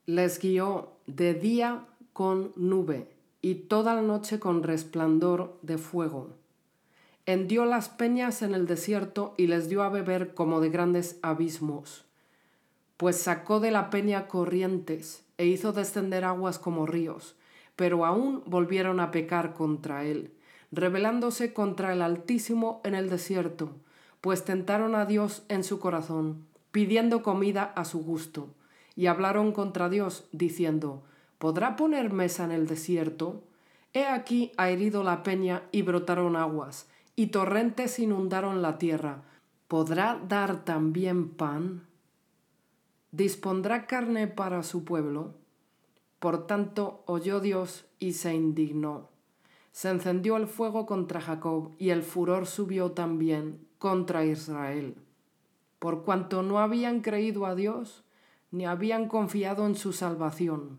[0.06, 3.10] Les guió de día con nube
[3.41, 6.37] y toda la noche con resplandor de fuego
[7.28, 12.06] hendió las peñas en el desierto y les dio a beber como de grandes abismos.
[12.96, 17.36] Pues sacó de la peña corrientes e hizo descender aguas como ríos,
[17.76, 20.32] pero aún volvieron a pecar contra él,
[20.72, 23.76] rebelándose contra el Altísimo en el desierto,
[24.22, 28.48] pues tentaron a Dios en su corazón, pidiendo comida a su gusto,
[28.96, 31.04] y hablaron contra Dios, diciendo,
[31.40, 33.44] ¿Podrá poner mesa en el desierto?
[33.94, 36.88] He aquí ha herido la peña y brotaron aguas,
[37.18, 39.24] y torrentes inundaron la tierra.
[39.68, 41.88] ¿Podrá dar también pan?
[43.12, 45.34] ¿Dispondrá carne para su pueblo?
[46.20, 49.10] Por tanto oyó Dios y se indignó.
[49.72, 54.96] Se encendió el fuego contra Jacob y el furor subió también contra Israel.
[55.80, 58.04] Por cuanto no habían creído a Dios,
[58.52, 60.78] ni habían confiado en su salvación.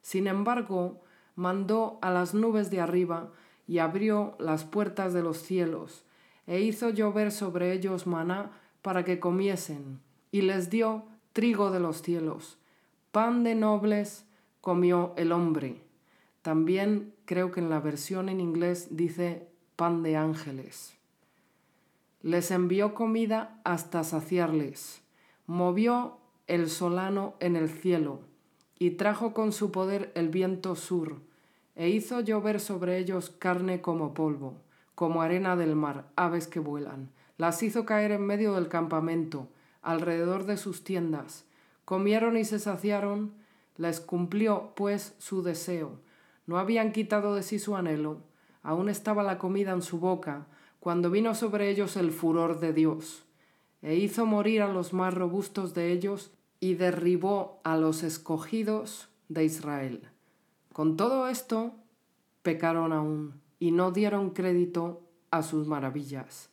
[0.00, 1.02] Sin embargo,
[1.34, 3.32] mandó a las nubes de arriba
[3.66, 6.04] y abrió las puertas de los cielos,
[6.46, 8.50] e hizo llover sobre ellos maná
[8.82, 12.58] para que comiesen, y les dio trigo de los cielos.
[13.12, 14.26] Pan de nobles
[14.60, 15.82] comió el hombre.
[16.42, 20.94] También creo que en la versión en inglés dice pan de ángeles.
[22.22, 25.02] Les envió comida hasta saciarles.
[25.46, 28.20] Movió el solano en el cielo
[28.78, 31.20] y trajo con su poder el viento sur
[31.74, 34.60] e hizo llover sobre ellos carne como polvo,
[34.94, 37.10] como arena del mar, aves que vuelan.
[37.38, 39.48] Las hizo caer en medio del campamento,
[39.80, 41.44] alrededor de sus tiendas.
[41.84, 43.32] Comieron y se saciaron,
[43.76, 45.98] les cumplió pues su deseo.
[46.46, 48.20] No habían quitado de sí su anhelo,
[48.62, 50.46] aún estaba la comida en su boca,
[50.78, 53.24] cuando vino sobre ellos el furor de Dios,
[53.82, 59.44] e hizo morir a los más robustos de ellos, y derribó a los escogidos de
[59.44, 60.11] Israel.
[60.72, 61.74] Con todo esto,
[62.42, 66.48] pecaron aún y no dieron crédito a sus maravillas.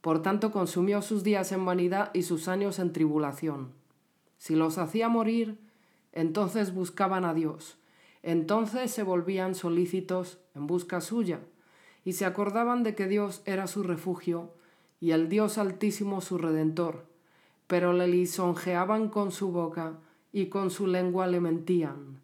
[0.00, 3.72] Por tanto, consumió sus días en vanidad y sus años en tribulación.
[4.38, 5.58] Si los hacía morir,
[6.12, 7.78] entonces buscaban a Dios.
[8.22, 11.40] Entonces se volvían solícitos en busca suya
[12.04, 14.54] y se acordaban de que Dios era su refugio
[15.00, 17.06] y el Dios altísimo su redentor,
[17.66, 19.98] pero le lisonjeaban con su boca
[20.32, 22.20] y con su lengua le mentían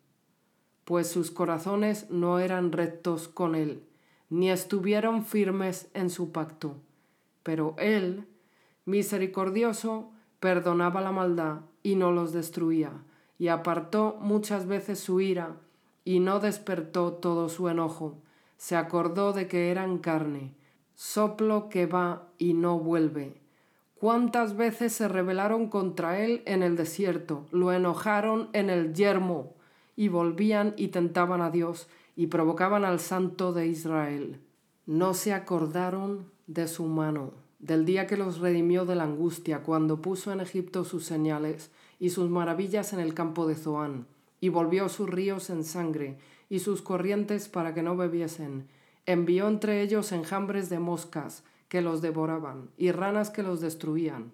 [0.85, 3.83] pues sus corazones no eran rectos con él,
[4.31, 6.77] ni estuvieron firmes en su pacto.
[7.43, 8.27] Pero él,
[8.85, 12.93] misericordioso, perdonaba la maldad y no los destruía,
[13.39, 15.57] y apartó muchas veces su ira,
[16.05, 18.19] y no despertó todo su enojo.
[18.57, 20.55] Se acordó de que eran carne,
[20.95, 23.41] soplo que va y no vuelve.
[23.99, 29.55] Cuántas veces se rebelaron contra él en el desierto, lo enojaron en el yermo,
[29.97, 34.41] y volvían y tentaban a Dios y provocaban al Santo de Israel.
[34.87, 40.03] No se acordaron de su mano, del día que los redimió de la angustia, cuando
[40.03, 44.07] puso en Egipto sus señales y sus maravillas en el campo de Zoán,
[44.41, 46.19] y volvió sus ríos en sangre
[46.51, 48.69] y sus corrientes para que no bebiesen.
[49.07, 54.33] Envió entre ellos enjambres de moscas que los devoraban y ranas que los destruían.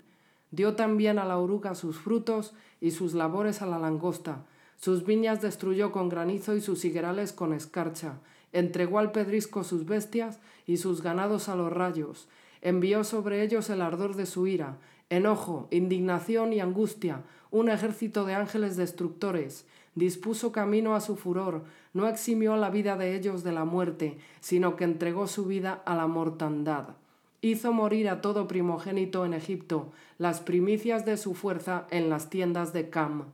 [0.50, 4.44] Dio también a la oruga sus frutos y sus labores a la langosta,
[4.80, 8.14] sus viñas destruyó con granizo y sus higuerales con escarcha.
[8.50, 12.28] Entregó al pedrisco sus bestias y sus ganados a los rayos.
[12.62, 14.78] Envió sobre ellos el ardor de su ira,
[15.10, 19.66] enojo, indignación y angustia, un ejército de ángeles destructores.
[19.94, 24.76] Dispuso camino a su furor, no eximió la vida de ellos de la muerte, sino
[24.76, 26.96] que entregó su vida a la mortandad.
[27.42, 32.72] Hizo morir a todo primogénito en Egipto, las primicias de su fuerza en las tiendas
[32.72, 33.24] de Cam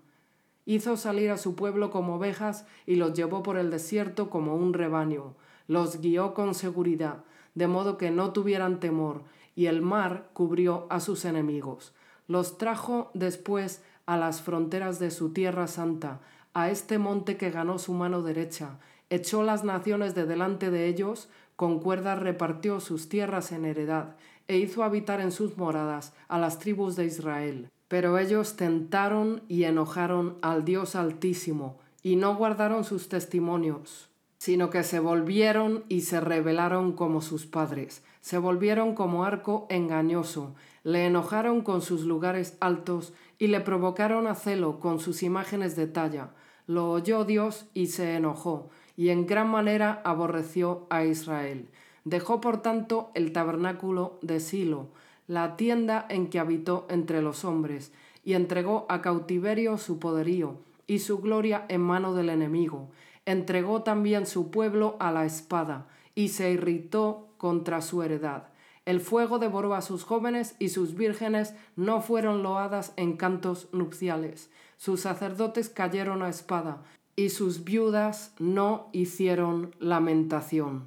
[0.66, 4.74] hizo salir a su pueblo como ovejas y los llevó por el desierto como un
[4.74, 5.34] rebaño.
[5.68, 7.24] Los guió con seguridad,
[7.54, 9.22] de modo que no tuvieran temor,
[9.54, 11.94] y el mar cubrió a sus enemigos.
[12.28, 16.20] Los trajo después a las fronteras de su tierra santa,
[16.52, 21.28] a este monte que ganó su mano derecha, echó las naciones de delante de ellos,
[21.54, 24.16] con cuerdas repartió sus tierras en heredad,
[24.48, 27.70] e hizo habitar en sus moradas a las tribus de Israel.
[27.88, 34.82] Pero ellos tentaron y enojaron al Dios Altísimo, y no guardaron sus testimonios, sino que
[34.82, 41.62] se volvieron y se rebelaron como sus padres, se volvieron como arco engañoso, le enojaron
[41.62, 46.30] con sus lugares altos y le provocaron a celo con sus imágenes de talla.
[46.68, 51.68] Lo oyó Dios y se enojó, y en gran manera aborreció a Israel.
[52.04, 54.90] Dejó por tanto el tabernáculo de Silo,
[55.26, 57.92] la tienda en que habitó entre los hombres,
[58.24, 62.90] y entregó a cautiverio su poderío y su gloria en mano del enemigo.
[63.24, 68.48] Entregó también su pueblo a la espada, y se irritó contra su heredad.
[68.86, 74.48] El fuego devoró a sus jóvenes y sus vírgenes no fueron loadas en cantos nupciales.
[74.76, 76.82] Sus sacerdotes cayeron a espada
[77.16, 80.84] y sus viudas no hicieron lamentación.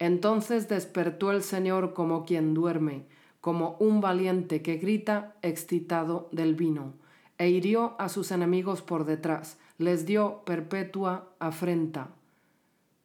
[0.00, 3.04] Entonces despertó el Señor como quien duerme,
[3.40, 6.94] como un valiente que grita excitado del vino,
[7.38, 12.08] e hirió a sus enemigos por detrás, les dio perpetua afrenta.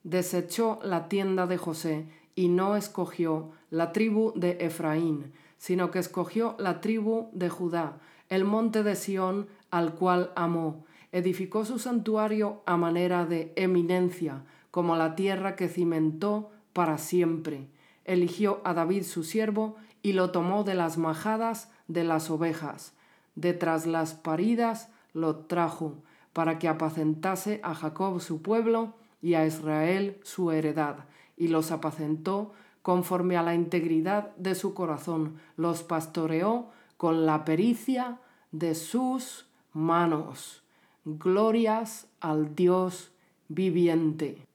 [0.04, 6.56] Desechó la tienda de José y no escogió la tribu de Efraín, sino que escogió
[6.58, 10.86] la tribu de Judá, el monte de Sión al cual amó.
[11.12, 17.68] Edificó su santuario a manera de eminencia, como la tierra que cimentó para siempre.
[18.04, 22.94] Eligió a David su siervo y lo tomó de las majadas de las ovejas.
[23.34, 25.96] De tras las paridas lo trajo
[26.34, 31.06] para que apacentase a Jacob su pueblo y a Israel su heredad,
[31.38, 38.20] y los apacentó conforme a la integridad de su corazón, los pastoreó con la pericia
[38.52, 40.64] de sus manos.
[41.06, 43.12] Glorias al Dios
[43.48, 44.46] viviente.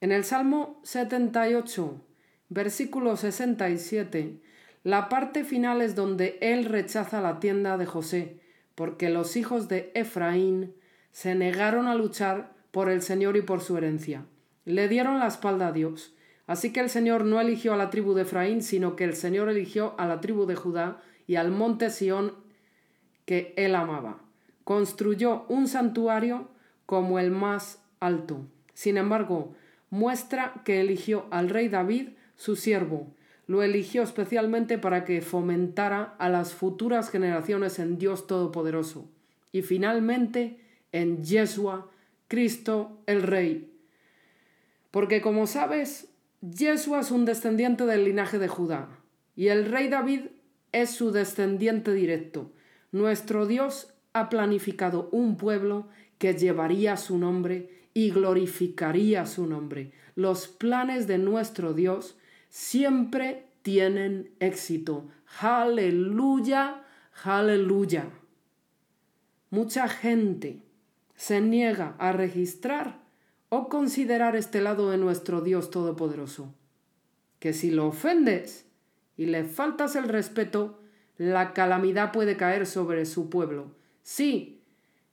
[0.00, 1.94] En el Salmo 78,
[2.48, 4.40] versículo 67,
[4.82, 8.40] la parte final es donde él rechaza la tienda de José,
[8.74, 10.74] porque los hijos de Efraín
[11.12, 14.26] se negaron a luchar por el Señor y por su herencia.
[14.64, 16.14] Le dieron la espalda a Dios.
[16.46, 19.48] Así que el Señor no eligió a la tribu de Efraín, sino que el Señor
[19.48, 22.34] eligió a la tribu de Judá y al monte Sión
[23.24, 24.20] que él amaba.
[24.64, 26.48] Construyó un santuario
[26.84, 28.46] como el más alto.
[28.74, 29.54] Sin embargo,
[29.88, 33.14] muestra que eligió al rey David, su siervo.
[33.46, 39.08] Lo eligió especialmente para que fomentara a las futuras generaciones en Dios Todopoderoso.
[39.52, 40.58] Y finalmente
[40.92, 41.90] en Yeshua,
[42.28, 43.70] Cristo el Rey.
[44.90, 46.08] Porque como sabes,
[46.40, 48.88] Yeshua es un descendiente del linaje de Judá
[49.36, 50.26] y el rey David
[50.72, 52.52] es su descendiente directo.
[52.92, 59.92] Nuestro Dios ha planificado un pueblo que llevaría su nombre y glorificaría su nombre.
[60.14, 62.16] Los planes de nuestro Dios
[62.54, 65.08] siempre tienen éxito.
[65.40, 66.84] Aleluya,
[67.24, 68.08] aleluya.
[69.50, 70.62] Mucha gente
[71.16, 73.00] se niega a registrar
[73.48, 76.54] o considerar este lado de nuestro Dios Todopoderoso.
[77.40, 78.68] Que si lo ofendes
[79.16, 80.80] y le faltas el respeto,
[81.18, 83.74] la calamidad puede caer sobre su pueblo.
[84.04, 84.62] Sí,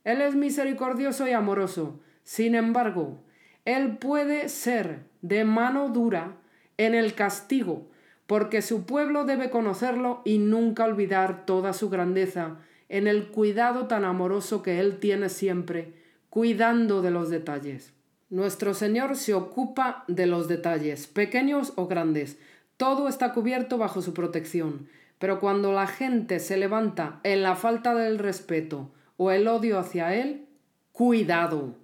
[0.04, 1.98] Él es misericordioso y amoroso.
[2.22, 3.24] Sin embargo,
[3.64, 6.36] Él puede ser de mano dura
[6.82, 7.88] en el castigo,
[8.26, 12.58] porque su pueblo debe conocerlo y nunca olvidar toda su grandeza
[12.88, 15.94] en el cuidado tan amoroso que Él tiene siempre,
[16.28, 17.92] cuidando de los detalles.
[18.28, 22.38] Nuestro Señor se ocupa de los detalles, pequeños o grandes.
[22.78, 24.88] Todo está cubierto bajo su protección.
[25.18, 30.14] Pero cuando la gente se levanta en la falta del respeto o el odio hacia
[30.14, 30.46] Él,
[30.92, 31.76] cuidado.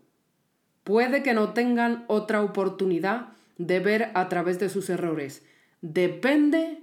[0.82, 3.28] Puede que no tengan otra oportunidad
[3.59, 5.45] de ver a través de sus errores.
[5.83, 6.83] Depende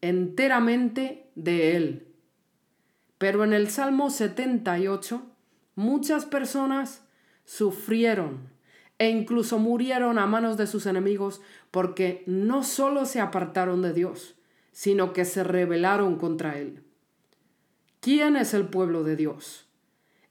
[0.00, 2.08] enteramente de Él.
[3.18, 5.22] Pero en el Salmo 78,
[5.74, 7.06] muchas personas
[7.44, 8.50] sufrieron
[8.98, 14.36] e incluso murieron a manos de sus enemigos porque no solo se apartaron de Dios,
[14.72, 16.82] sino que se rebelaron contra Él.
[18.00, 19.68] ¿Quién es el pueblo de Dios?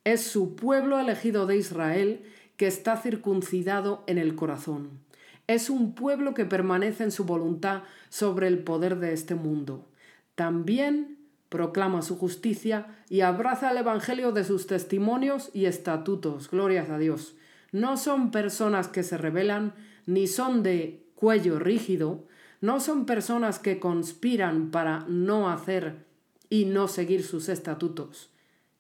[0.04, 2.26] Es su pueblo elegido de Israel
[2.62, 5.00] que está circuncidado en el corazón.
[5.48, 9.88] Es un pueblo que permanece en su voluntad sobre el poder de este mundo.
[10.36, 11.18] También
[11.50, 16.52] proclama su justicia y abraza el Evangelio de sus testimonios y estatutos.
[16.52, 17.34] Glorias a Dios.
[17.72, 19.74] No son personas que se rebelan,
[20.06, 22.28] ni son de cuello rígido,
[22.60, 26.06] no son personas que conspiran para no hacer
[26.48, 28.30] y no seguir sus estatutos.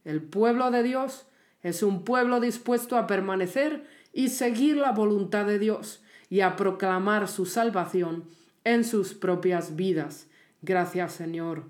[0.06, 1.26] El pueblo de Dios
[1.64, 7.28] es un pueblo dispuesto a permanecer y seguir la voluntad de Dios y a proclamar
[7.28, 8.26] su salvación
[8.64, 10.28] en sus propias vidas.
[10.62, 11.66] Gracias Señor.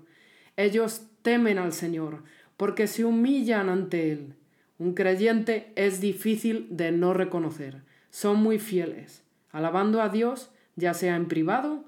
[0.56, 2.22] Ellos temen al Señor
[2.56, 4.34] porque se humillan ante Él.
[4.78, 7.82] Un creyente es difícil de no reconocer.
[8.10, 11.84] Son muy fieles, alabando a Dios, ya sea en privado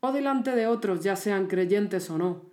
[0.00, 2.46] o delante de otros, ya sean creyentes o no.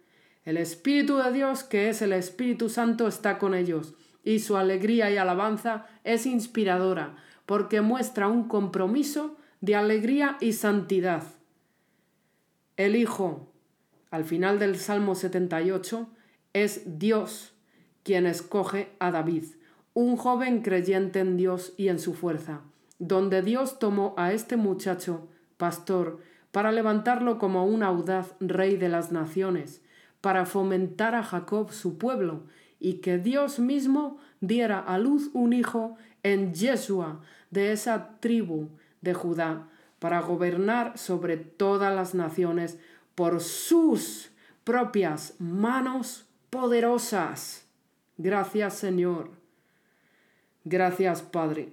[0.46, 5.12] El Espíritu de Dios, que es el Espíritu Santo, está con ellos, y su alegría
[5.12, 11.24] y alabanza es inspiradora, porque muestra un compromiso de alegría y santidad.
[12.78, 13.54] El Hijo
[14.14, 16.08] al final del Salmo 78,
[16.54, 17.56] es Dios
[18.04, 19.46] quien escoge a David,
[19.96, 22.62] un joven creyente en Dios y en su fuerza,
[23.00, 26.20] donde Dios tomó a este muchacho, pastor,
[26.52, 29.82] para levantarlo como un audaz rey de las naciones,
[30.22, 32.44] para fomentar a Jacob su pueblo,
[32.84, 38.68] y que Dios mismo diera a luz un hijo en Yeshua de esa tribu
[39.02, 39.70] de Judá,
[40.00, 42.78] para gobernar sobre todas las naciones
[43.16, 44.32] por sus
[44.66, 47.66] propias manos poderosas.
[48.18, 49.32] Gracias Señor.
[50.66, 51.72] Gracias Padre.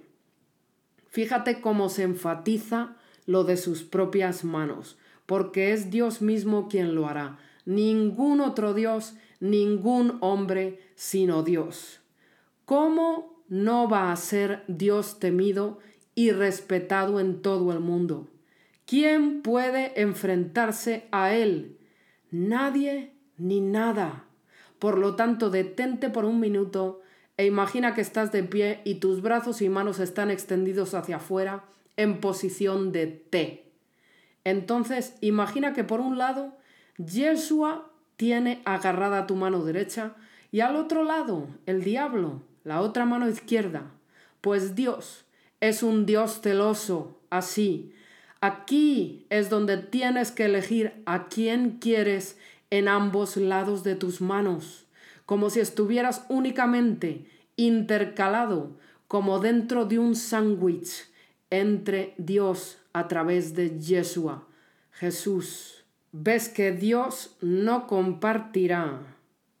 [1.09, 2.95] Fíjate cómo se enfatiza
[3.25, 7.37] lo de sus propias manos, porque es Dios mismo quien lo hará.
[7.65, 11.99] Ningún otro Dios, ningún hombre, sino Dios.
[12.63, 15.79] ¿Cómo no va a ser Dios temido
[16.15, 18.29] y respetado en todo el mundo?
[18.85, 21.77] ¿Quién puede enfrentarse a Él?
[22.29, 24.25] Nadie ni nada.
[24.79, 27.01] Por lo tanto, detente por un minuto
[27.37, 31.65] e imagina que estás de pie y tus brazos y manos están extendidos hacia afuera
[31.97, 33.71] en posición de T.
[34.43, 36.57] Entonces, imagina que por un lado,
[36.97, 37.90] Yeshua
[38.21, 40.13] tiene agarrada tu mano derecha
[40.51, 43.89] y al otro lado, el diablo, la otra mano izquierda.
[44.41, 45.25] Pues Dios
[45.59, 47.95] es un Dios celoso, así.
[48.39, 52.37] Aquí es donde tienes que elegir a quién quieres
[52.69, 54.85] en ambos lados de tus manos,
[55.25, 61.07] como si estuvieras únicamente intercalado, como dentro de un sándwich
[61.49, 64.47] entre Dios a través de Yeshua,
[64.91, 65.80] Jesús.
[66.13, 68.99] Ves que Dios no compartirá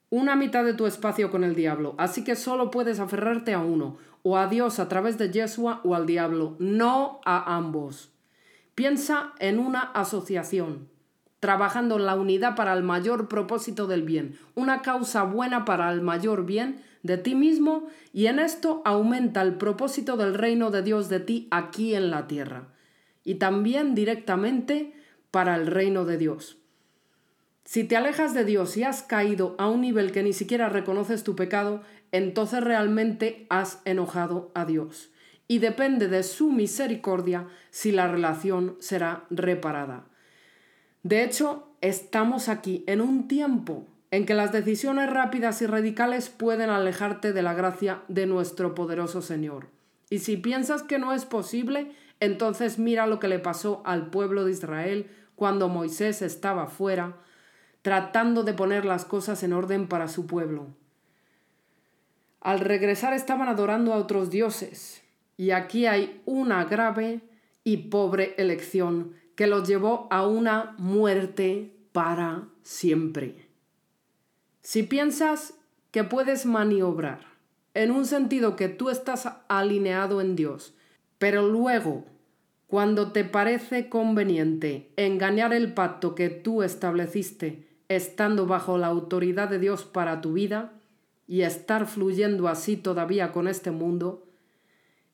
[0.09, 3.97] una mitad de tu espacio con el diablo, así que solo puedes aferrarte a uno,
[4.23, 8.11] o a Dios a través de Yeshua o al diablo, no a ambos.
[8.75, 10.89] Piensa en una asociación,
[11.39, 16.01] trabajando en la unidad para el mayor propósito del bien, una causa buena para el
[16.01, 21.07] mayor bien de ti mismo y en esto aumenta el propósito del reino de Dios
[21.07, 22.67] de ti aquí en la tierra
[23.23, 24.93] y también directamente
[25.31, 26.57] para el reino de Dios.
[27.63, 31.23] Si te alejas de Dios y has caído a un nivel que ni siquiera reconoces
[31.23, 35.11] tu pecado, entonces realmente has enojado a Dios.
[35.47, 40.05] Y depende de su misericordia si la relación será reparada.
[41.03, 46.69] De hecho, estamos aquí en un tiempo en que las decisiones rápidas y radicales pueden
[46.69, 49.67] alejarte de la gracia de nuestro poderoso Señor.
[50.09, 54.43] Y si piensas que no es posible, entonces mira lo que le pasó al pueblo
[54.43, 55.09] de Israel
[55.41, 57.17] cuando Moisés estaba fuera,
[57.81, 60.67] tratando de poner las cosas en orden para su pueblo.
[62.41, 65.01] Al regresar estaban adorando a otros dioses,
[65.37, 67.21] y aquí hay una grave
[67.63, 73.47] y pobre elección que los llevó a una muerte para siempre.
[74.61, 75.55] Si piensas
[75.89, 77.25] que puedes maniobrar
[77.73, 80.75] en un sentido que tú estás alineado en Dios,
[81.17, 82.05] pero luego,
[82.71, 89.59] cuando te parece conveniente engañar el pacto que tú estableciste estando bajo la autoridad de
[89.59, 90.71] Dios para tu vida
[91.27, 94.25] y estar fluyendo así todavía con este mundo,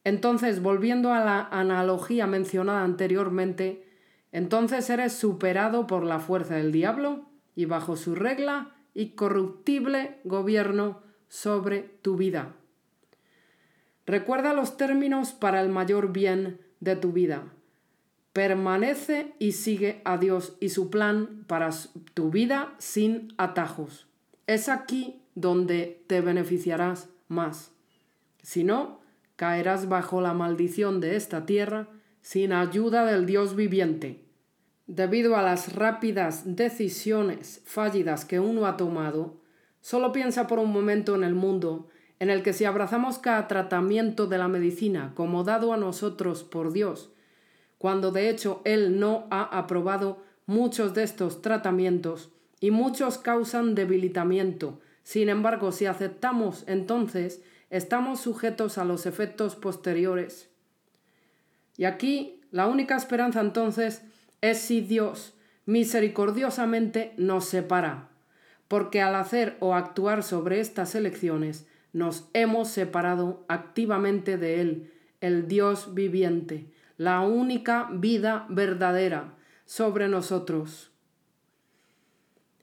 [0.04, 3.88] entonces, volviendo a la analogía mencionada anteriormente,
[4.32, 11.02] entonces eres superado por la fuerza del diablo y bajo su regla y corruptible gobierno
[11.28, 12.54] sobre tu vida.
[14.06, 17.44] Recuerda los términos para el mayor bien de tu vida.
[18.34, 21.70] Permanece y sigue a Dios y su plan para
[22.14, 24.08] tu vida sin atajos.
[24.46, 27.72] Es aquí donde te beneficiarás más.
[28.42, 29.00] Si no,
[29.36, 31.88] caerás bajo la maldición de esta tierra
[32.22, 34.24] sin ayuda del Dios viviente.
[34.86, 39.38] Debido a las rápidas decisiones fallidas que uno ha tomado,
[39.82, 41.90] solo piensa por un momento en el mundo
[42.20, 46.74] en el que si abrazamos cada tratamiento de la medicina como dado a nosotros por
[46.74, 47.12] Dios,
[47.78, 54.80] cuando de hecho Él no ha aprobado muchos de estos tratamientos y muchos causan debilitamiento,
[55.04, 60.50] sin embargo, si aceptamos entonces, estamos sujetos a los efectos posteriores.
[61.78, 64.02] Y aquí la única esperanza entonces
[64.42, 65.34] es si Dios
[65.66, 68.10] misericordiosamente nos separa,
[68.68, 75.48] porque al hacer o actuar sobre estas elecciones nos hemos separado activamente de Él, el
[75.48, 79.34] Dios viviente, la única vida verdadera
[79.66, 80.92] sobre nosotros.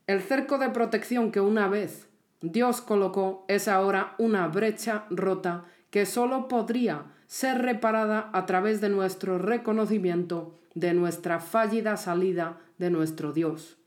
[0.06, 2.08] El cerco de protección que una vez
[2.42, 8.88] Dios colocó es ahora una brecha rota que sólo podría ser reparada a través de
[8.88, 13.78] nuestro reconocimiento de nuestra fallida salida de nuestro Dios,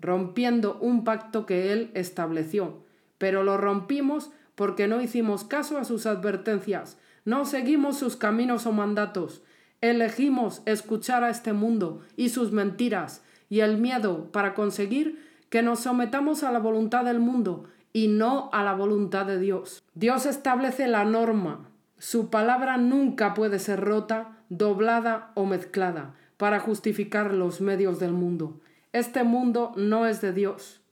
[0.00, 2.82] rompiendo un pacto que Él estableció,
[3.18, 8.72] pero lo rompimos porque no hicimos caso a sus advertencias, no seguimos sus caminos o
[8.72, 9.42] mandatos,
[9.80, 15.80] elegimos escuchar a este mundo y sus mentiras y el miedo para conseguir que nos
[15.80, 19.82] sometamos a la voluntad del mundo y no a la voluntad de Dios.
[19.94, 21.66] Dios establece la norma.
[21.96, 28.60] Su palabra nunca puede ser rota, doblada o mezclada para justificar los medios del mundo.
[28.92, 30.82] Este mundo no es de Dios.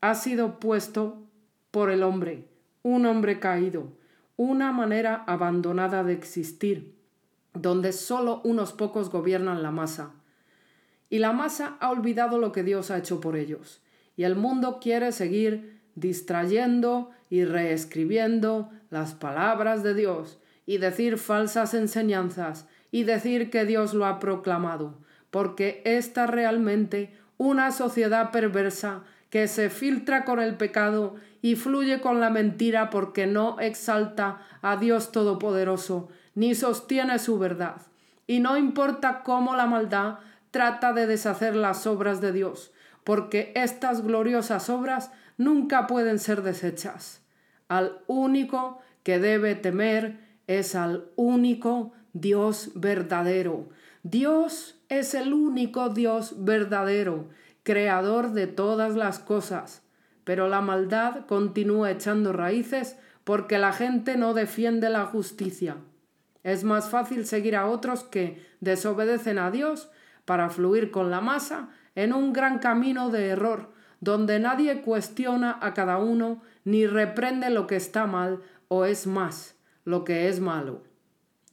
[0.00, 1.22] Ha sido puesto
[1.70, 2.48] por el hombre,
[2.84, 3.88] un hombre caído,
[4.36, 6.94] una manera abandonada de existir,
[7.54, 10.12] donde solo unos pocos gobiernan la masa.
[11.08, 13.82] Y la masa ha olvidado lo que Dios ha hecho por ellos.
[14.16, 21.72] Y el mundo quiere seguir distrayendo y reescribiendo las palabras de Dios y decir falsas
[21.72, 24.98] enseñanzas y decir que Dios lo ha proclamado,
[25.30, 32.20] porque esta realmente una sociedad perversa que se filtra con el pecado y fluye con
[32.20, 37.82] la mentira porque no exalta a Dios Todopoderoso, ni sostiene su verdad.
[38.26, 40.20] Y no importa cómo la maldad
[40.50, 42.72] trata de deshacer las obras de Dios,
[43.04, 47.20] porque estas gloriosas obras nunca pueden ser deshechas.
[47.68, 53.68] Al único que debe temer es al único Dios verdadero.
[54.02, 57.28] Dios es el único Dios verdadero,
[57.64, 59.83] creador de todas las cosas.
[60.24, 65.76] Pero la maldad continúa echando raíces porque la gente no defiende la justicia.
[66.42, 69.90] Es más fácil seguir a otros que desobedecen a Dios
[70.24, 75.72] para fluir con la masa en un gran camino de error, donde nadie cuestiona a
[75.72, 80.82] cada uno ni reprende lo que está mal o es más, lo que es malo.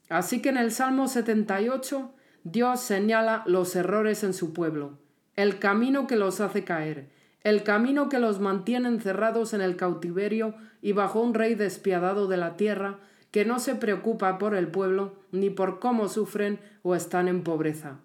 [0.09, 2.13] Así que en el Salmo 78
[2.43, 4.97] Dios señala los errores en su pueblo,
[5.35, 7.09] el camino que los hace caer,
[7.43, 12.37] el camino que los mantiene encerrados en el cautiverio y bajo un rey despiadado de
[12.37, 12.99] la tierra,
[13.31, 17.99] que no se preocupa por el pueblo ni por cómo sufren o están en pobreza.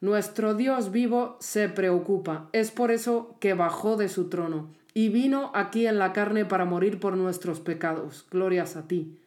[0.00, 5.50] Nuestro Dios vivo se preocupa, es por eso que bajó de su trono y vino
[5.54, 8.26] aquí en la carne para morir por nuestros pecados.
[8.30, 9.18] Glorias a ti.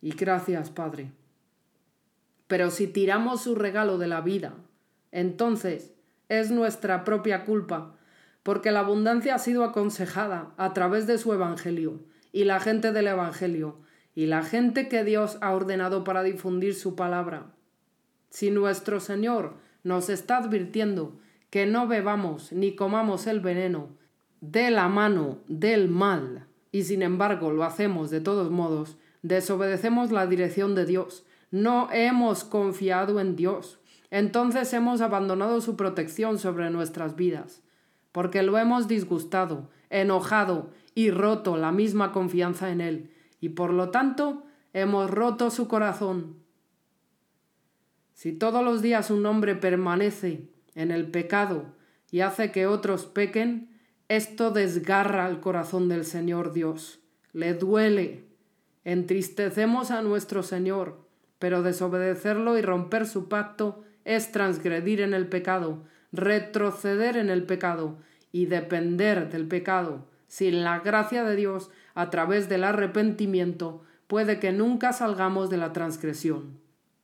[0.00, 1.10] Y gracias, Padre.
[2.46, 4.54] Pero si tiramos su regalo de la vida,
[5.12, 5.92] entonces
[6.28, 7.95] es nuestra propia culpa,
[8.46, 13.08] porque la abundancia ha sido aconsejada a través de su Evangelio, y la gente del
[13.08, 13.80] Evangelio,
[14.14, 17.50] y la gente que Dios ha ordenado para difundir su palabra.
[18.30, 21.18] Si nuestro Señor nos está advirtiendo
[21.50, 23.88] que no bebamos ni comamos el veneno
[24.40, 30.28] de la mano del mal, y sin embargo lo hacemos de todos modos, desobedecemos la
[30.28, 33.80] dirección de Dios, no hemos confiado en Dios,
[34.12, 37.65] entonces hemos abandonado su protección sobre nuestras vidas,
[38.16, 43.10] porque lo hemos disgustado, enojado y roto la misma confianza en Él,
[43.42, 46.36] y por lo tanto hemos roto su corazón.
[48.14, 51.74] Si todos los días un hombre permanece en el pecado
[52.10, 53.68] y hace que otros pequen,
[54.08, 57.00] esto desgarra el corazón del Señor Dios,
[57.34, 58.24] le duele.
[58.84, 61.06] Entristecemos a nuestro Señor,
[61.38, 65.82] pero desobedecerlo y romper su pacto es transgredir en el pecado,
[66.12, 67.98] retroceder en el pecado
[68.32, 70.06] y depender del pecado.
[70.28, 75.72] Sin la gracia de Dios, a través del arrepentimiento, puede que nunca salgamos de la
[75.72, 76.58] transgresión.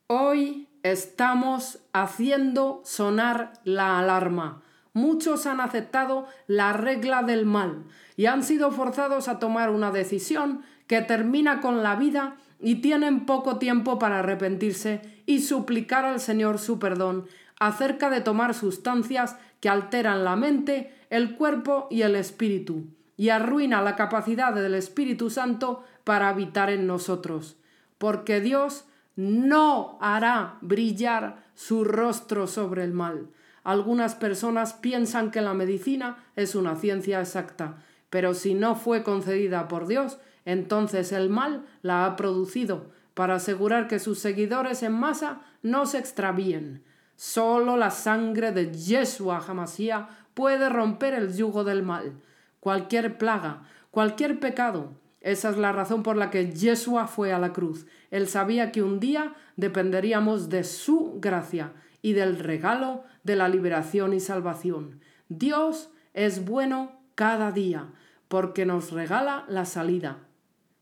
[0.07, 4.61] Hoy estamos haciendo sonar la alarma.
[4.93, 7.85] Muchos han aceptado la regla del mal
[8.15, 13.25] y han sido forzados a tomar una decisión que termina con la vida y tienen
[13.25, 17.25] poco tiempo para arrepentirse y suplicar al Señor su perdón
[17.67, 23.81] acerca de tomar sustancias que alteran la mente, el cuerpo y el espíritu, y arruina
[23.81, 27.57] la capacidad del Espíritu Santo para habitar en nosotros,
[27.97, 28.85] porque Dios
[29.15, 33.29] no hará brillar su rostro sobre el mal.
[33.63, 37.77] Algunas personas piensan que la medicina es una ciencia exacta,
[38.09, 43.87] pero si no fue concedida por Dios, entonces el mal la ha producido para asegurar
[43.87, 46.83] que sus seguidores en masa no se extravíen.
[47.25, 52.11] Solo la sangre de Yeshua Hamasía puede romper el yugo del mal.
[52.59, 54.91] Cualquier plaga, cualquier pecado.
[55.21, 57.87] Esa es la razón por la que Yeshua fue a la cruz.
[58.11, 61.71] Él sabía que un día dependeríamos de su gracia
[62.01, 64.99] y del regalo de la liberación y salvación.
[65.29, 67.87] Dios es bueno cada día
[68.27, 70.17] porque nos regala la salida.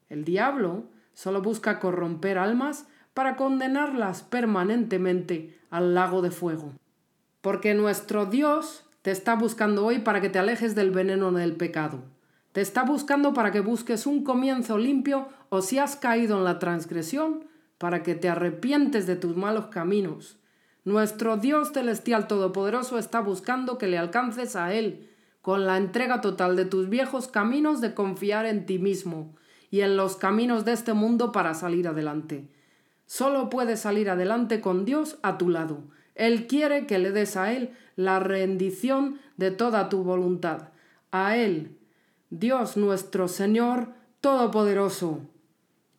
[0.10, 6.74] El diablo solo busca corromper almas para condenarlas permanentemente al lago de fuego.
[7.42, 12.04] Porque nuestro Dios te está buscando hoy para que te alejes del veneno del pecado.
[12.52, 16.60] Te está buscando para que busques un comienzo limpio o si has caído en la
[16.60, 17.46] transgresión,
[17.78, 20.38] para que te arrepientes de tus malos caminos.
[20.84, 25.10] Nuestro Dios celestial todopoderoso está buscando que le alcances a Él,
[25.42, 29.34] con la entrega total de tus viejos caminos de confiar en ti mismo,
[29.72, 32.48] y en los caminos de este mundo para salir adelante.
[33.12, 35.84] Solo puedes salir adelante con Dios a tu lado.
[36.16, 40.70] Él quiere que le des a Él la rendición de toda tu voluntad.
[41.12, 41.76] A Él,
[42.30, 43.90] Dios nuestro Señor
[44.22, 45.20] Todopoderoso.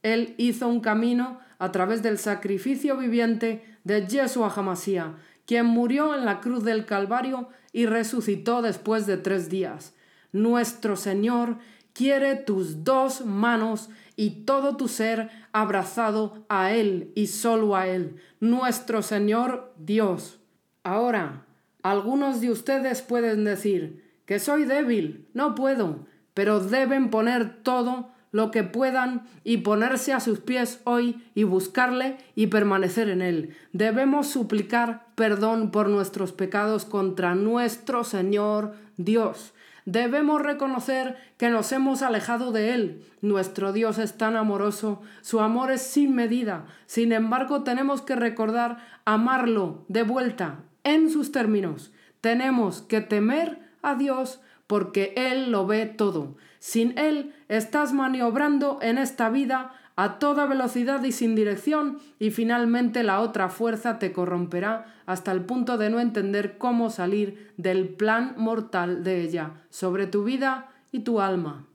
[0.02, 6.24] Él hizo un camino a través del sacrificio viviente de Yeshua Hamasía, quien murió en
[6.24, 9.92] la cruz del Calvario y resucitó después de tres días.
[10.32, 11.58] Nuestro Señor
[11.92, 18.16] quiere tus dos manos y todo tu ser abrazado a Él y solo a Él,
[18.40, 20.40] nuestro Señor Dios.
[20.82, 21.46] Ahora,
[21.82, 28.50] algunos de ustedes pueden decir, que soy débil, no puedo, pero deben poner todo lo
[28.50, 33.54] que puedan y ponerse a sus pies hoy y buscarle y permanecer en él.
[33.72, 39.52] Debemos suplicar perdón por nuestros pecados contra nuestro Señor Dios.
[39.84, 43.04] Debemos reconocer que nos hemos alejado de Él.
[43.20, 46.66] Nuestro Dios es tan amoroso, su amor es sin medida.
[46.86, 51.92] Sin embargo, tenemos que recordar amarlo de vuelta, en sus términos.
[52.20, 56.36] Tenemos que temer a Dios porque Él lo ve todo.
[56.60, 63.02] Sin Él estás maniobrando en esta vida a toda velocidad y sin dirección, y finalmente
[63.02, 68.34] la otra fuerza te corromperá hasta el punto de no entender cómo salir del plan
[68.38, 71.66] mortal de ella sobre tu vida y tu alma.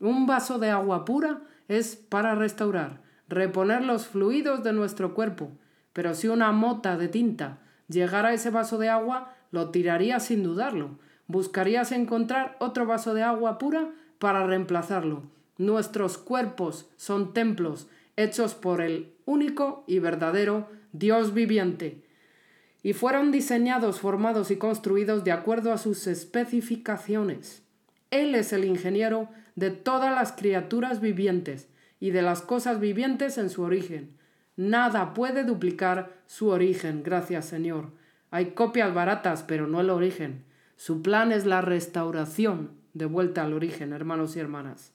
[0.00, 5.50] Un vaso de agua pura es para restaurar, reponer los fluidos de nuestro cuerpo,
[5.92, 7.58] pero si una mota de tinta
[7.88, 10.98] llegara a ese vaso de agua, lo tirarías sin dudarlo.
[11.26, 15.22] Buscarías encontrar otro vaso de agua pura para reemplazarlo.
[15.58, 22.04] Nuestros cuerpos son templos hechos por el único y verdadero Dios viviente,
[22.82, 27.62] y fueron diseñados, formados y construidos de acuerdo a sus especificaciones.
[28.10, 33.50] Él es el ingeniero de todas las criaturas vivientes y de las cosas vivientes en
[33.50, 34.16] su origen.
[34.56, 37.90] Nada puede duplicar su origen, gracias Señor.
[38.30, 40.44] Hay copias baratas, pero no el origen.
[40.76, 44.93] Su plan es la restauración, de vuelta al origen, hermanos y hermanas.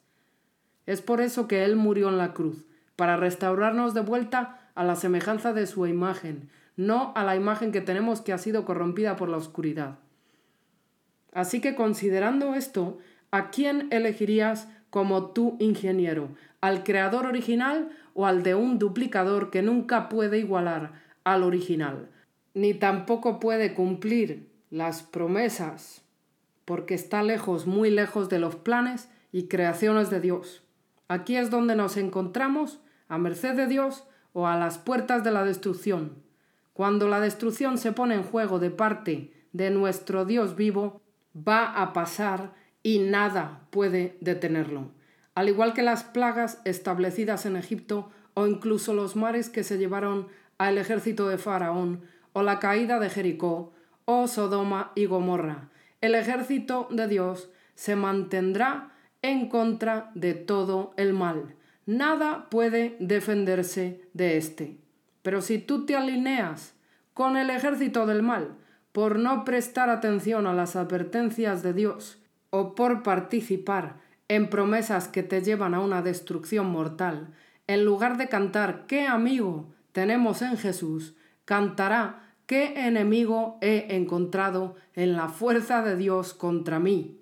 [0.90, 2.66] Es por eso que Él murió en la cruz,
[2.96, 7.80] para restaurarnos de vuelta a la semejanza de su imagen, no a la imagen que
[7.80, 10.00] tenemos que ha sido corrompida por la oscuridad.
[11.32, 12.98] Así que considerando esto,
[13.30, 16.30] ¿a quién elegirías como tu ingeniero?
[16.60, 20.90] ¿Al creador original o al de un duplicador que nunca puede igualar
[21.22, 22.08] al original?
[22.52, 26.02] Ni tampoco puede cumplir las promesas
[26.64, 30.64] porque está lejos, muy lejos de los planes y creaciones de Dios.
[31.10, 35.42] Aquí es donde nos encontramos, a merced de Dios o a las puertas de la
[35.42, 36.22] destrucción.
[36.72, 41.02] Cuando la destrucción se pone en juego de parte de nuestro Dios vivo,
[41.36, 42.52] va a pasar
[42.84, 44.92] y nada puede detenerlo.
[45.34, 50.28] Al igual que las plagas establecidas en Egipto o incluso los mares que se llevaron
[50.58, 52.02] al ejército de Faraón
[52.34, 53.72] o la caída de Jericó
[54.04, 55.70] o Sodoma y Gomorra,
[56.02, 58.89] el ejército de Dios se mantendrá
[59.22, 61.54] en contra de todo el mal.
[61.86, 64.78] Nada puede defenderse de éste.
[65.22, 66.74] Pero si tú te alineas
[67.14, 68.56] con el ejército del mal
[68.92, 72.18] por no prestar atención a las advertencias de Dios
[72.50, 73.96] o por participar
[74.28, 77.28] en promesas que te llevan a una destrucción mortal,
[77.66, 81.14] en lugar de cantar qué amigo tenemos en Jesús,
[81.44, 87.19] cantará qué enemigo he encontrado en la fuerza de Dios contra mí.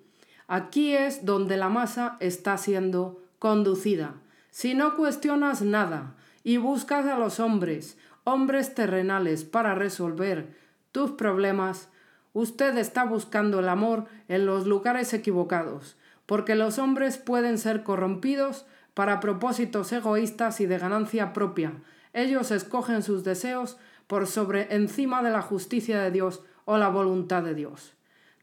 [0.51, 4.15] Aquí es donde la masa está siendo conducida.
[4.49, 10.55] Si no cuestionas nada y buscas a los hombres, hombres terrenales, para resolver
[10.91, 11.89] tus problemas,
[12.33, 18.65] usted está buscando el amor en los lugares equivocados, porque los hombres pueden ser corrompidos
[18.95, 21.73] para propósitos egoístas y de ganancia propia.
[22.13, 23.77] Ellos escogen sus deseos
[24.07, 27.93] por sobre encima de la justicia de Dios o la voluntad de Dios.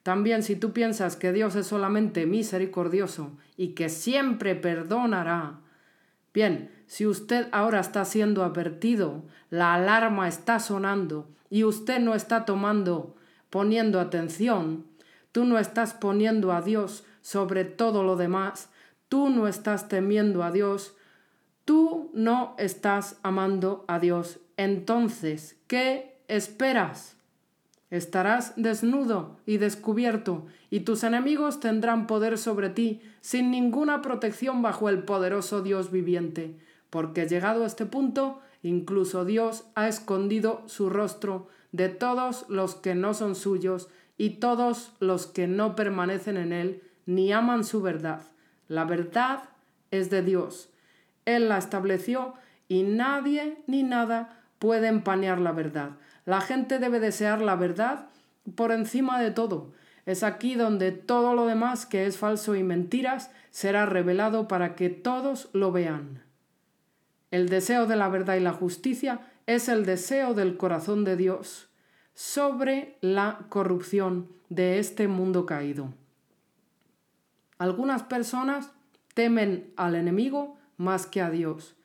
[0.07, 5.59] También si tú piensas que Dios es solamente misericordioso y que siempre perdonará,
[6.33, 12.45] bien, si usted ahora está siendo advertido, la alarma está sonando y usted no está
[12.45, 13.17] tomando,
[13.51, 14.87] poniendo atención,
[15.33, 18.71] tú no estás poniendo a Dios sobre todo lo demás,
[19.09, 20.95] tú no estás temiendo a Dios,
[21.65, 24.39] tú no estás amando a Dios.
[24.57, 27.16] Entonces, ¿qué esperas?
[27.91, 34.89] Estarás desnudo y descubierto, y tus enemigos tendrán poder sobre ti sin ninguna protección bajo
[34.89, 36.59] el poderoso Dios viviente,
[36.91, 43.15] porque llegado este punto, incluso Dios ha escondido su rostro de todos los que no
[43.15, 48.23] son suyos y todos los que no permanecen en él ni aman su verdad.
[48.67, 49.45] La verdad
[49.91, 50.71] es de Dios.
[51.25, 52.35] Él la estableció
[52.69, 55.91] y nadie ni nada puede empañar la verdad.
[56.27, 58.09] La gente debe desear la verdad
[58.57, 59.73] por encima de todo.
[60.05, 64.91] Es aquí donde todo lo demás que es falso y mentiras será revelado para que
[64.91, 66.23] todos lo vean.
[67.31, 71.69] El deseo de la verdad y la justicia es el deseo del corazón de Dios
[72.15, 75.93] sobre la corrupción de este mundo caído.
[77.59, 78.73] Algunas personas
[79.15, 81.77] temen al enemigo más que a Dios,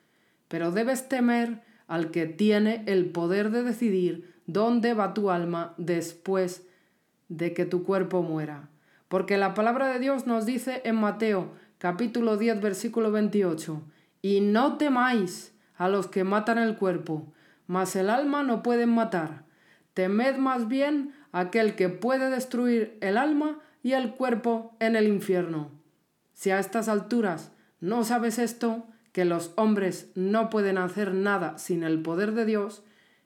[0.48, 6.68] pero debes temer al que tiene el poder de decidir dónde va tu alma después
[7.30, 8.70] de que tu cuerpo muera.
[9.08, 13.82] porque la palabra de Dios nos dice en Mateo capítulo 10 versículo 28,
[14.22, 17.34] y no temáis a los que matan el cuerpo,
[17.68, 19.44] mas el alma no pueden matar.
[19.96, 25.72] Temed más bien aquel que puede destruir el alma y el cuerpo en el infierno.
[26.34, 31.84] Si a estas alturas no sabes esto, que los hombres no pueden hacer nada sin
[31.84, 32.84] el poder de Dios,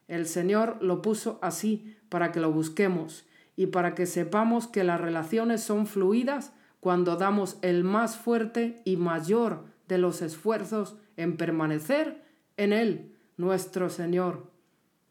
[0.08, 3.26] el Señor lo puso así para que lo busquemos
[3.56, 8.98] y para que sepamos que las relaciones son fluidas cuando damos el más fuerte y
[8.98, 12.24] mayor de los esfuerzos en permanecer
[12.58, 14.52] en Él, nuestro Señor,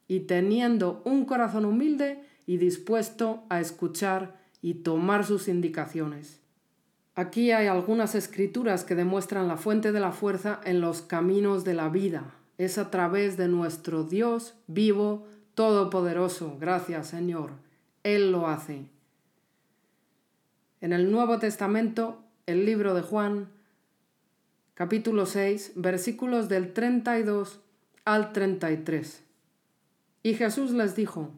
[0.07, 6.41] y teniendo un corazón humilde y dispuesto a escuchar y tomar sus indicaciones.
[7.17, 11.75] Aquí hay algunas escrituras que demuestran la fuente de la fuerza en los caminos de
[11.75, 12.35] la vida.
[12.59, 16.57] Es a través de nuestro Dios vivo, todopoderoso.
[16.61, 17.51] Gracias, Señor.
[18.03, 18.87] Él lo hace.
[20.81, 23.49] En el Nuevo Testamento, el libro de Juan,
[24.75, 27.61] capítulo 6, versículos del 32
[28.05, 29.23] al 33.
[30.23, 31.31] Y Jesús les dijo,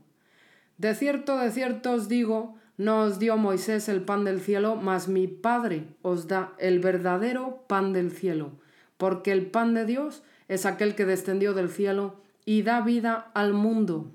[0.79, 5.09] De cierto, de cierto os digo, no os dio Moisés el pan del cielo, mas
[5.09, 8.53] mi Padre os da el verdadero pan del cielo,
[8.97, 13.53] porque el pan de Dios es aquel que descendió del cielo y da vida al
[13.53, 14.13] mundo.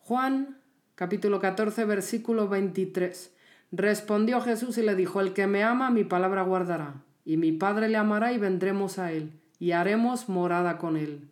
[0.00, 0.58] Juan
[0.94, 3.32] capítulo 14 versículo 23.
[3.72, 7.88] Respondió Jesús y le dijo, El que me ama, mi palabra guardará, y mi Padre
[7.88, 11.28] le amará y vendremos a él, y haremos morada con él.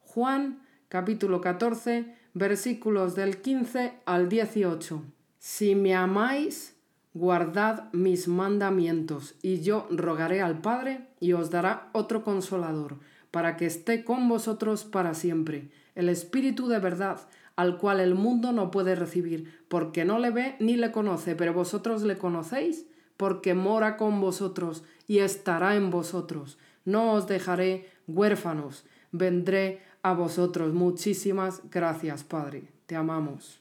[0.00, 5.02] Juan capítulo 14 versículos del 15 al 18.
[5.38, 6.76] Si me amáis,
[7.14, 12.98] guardad mis mandamientos, y yo rogaré al Padre, y os dará otro consolador,
[13.30, 17.20] para que esté con vosotros para siempre, el Espíritu de verdad,
[17.56, 21.52] al cual el mundo no puede recibir, porque no le ve ni le conoce, pero
[21.52, 22.86] vosotros le conocéis,
[23.16, 26.58] porque mora con vosotros y estará en vosotros.
[26.84, 30.72] No os dejaré huérfanos, vendré a vosotros.
[30.72, 32.64] Muchísimas gracias, Padre.
[32.86, 33.60] Te amamos.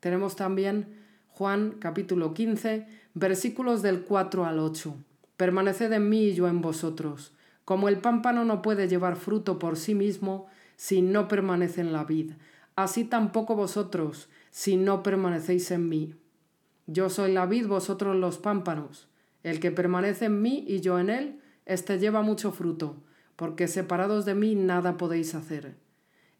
[0.00, 0.95] Tenemos también
[1.36, 4.96] Juan capítulo 15, versículos del 4 al 8.
[5.36, 7.34] Permaneced en mí y yo en vosotros.
[7.66, 12.04] Como el pámpano no puede llevar fruto por sí mismo si no permanece en la
[12.04, 12.32] vid,
[12.74, 16.14] así tampoco vosotros, si no permanecéis en mí.
[16.86, 19.06] Yo soy la vid, vosotros los pámpanos.
[19.42, 22.96] El que permanece en mí y yo en él, éste lleva mucho fruto,
[23.36, 25.76] porque separados de mí nada podéis hacer.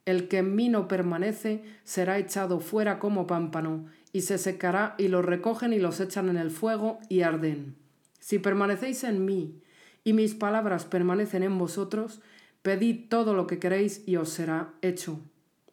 [0.06, 5.08] El que en mí no permanece será echado fuera como pámpano, y se secará, y
[5.08, 7.76] los recogen y los echan en el fuego y arden.
[8.20, 9.60] Si permanecéis en mí,
[10.04, 12.22] y mis palabras permanecen en vosotros,
[12.62, 15.20] pedid todo lo que queréis y os será hecho.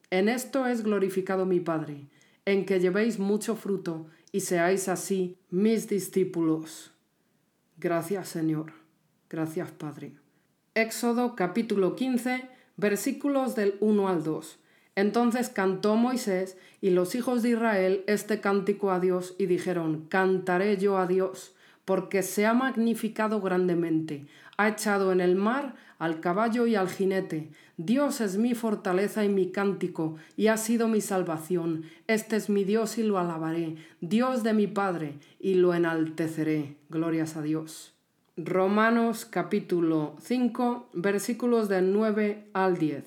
[0.10, 2.08] En esto es glorificado mi Padre,
[2.46, 6.92] en que llevéis mucho fruto y seáis así mis discípulos.
[7.78, 8.74] Gracias Señor,
[9.30, 10.14] gracias Padre.
[10.76, 14.60] Éxodo capítulo 15 versículos del 1 al 2.
[14.96, 20.78] Entonces cantó Moisés y los hijos de Israel este cántico a Dios y dijeron, Cantaré
[20.78, 21.56] yo a Dios,
[21.86, 27.50] porque se ha magnificado grandemente, ha echado en el mar al caballo y al jinete.
[27.78, 31.84] Dios es mi fortaleza y mi cántico, y ha sido mi salvación.
[32.08, 36.76] Este es mi Dios y lo alabaré, Dios de mi Padre, y lo enalteceré.
[36.90, 37.94] Glorias a Dios.
[38.36, 43.06] Romanos capítulo 5 versículos del 9 al 10.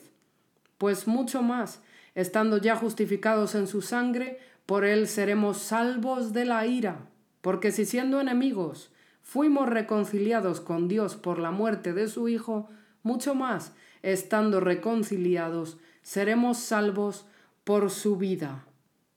[0.78, 1.82] Pues mucho más,
[2.14, 7.08] estando ya justificados en su sangre, por él seremos salvos de la ira.
[7.40, 12.68] Porque si siendo enemigos fuimos reconciliados con Dios por la muerte de su Hijo,
[13.02, 13.72] mucho más,
[14.02, 17.26] estando reconciliados, seremos salvos
[17.64, 18.64] por su vida.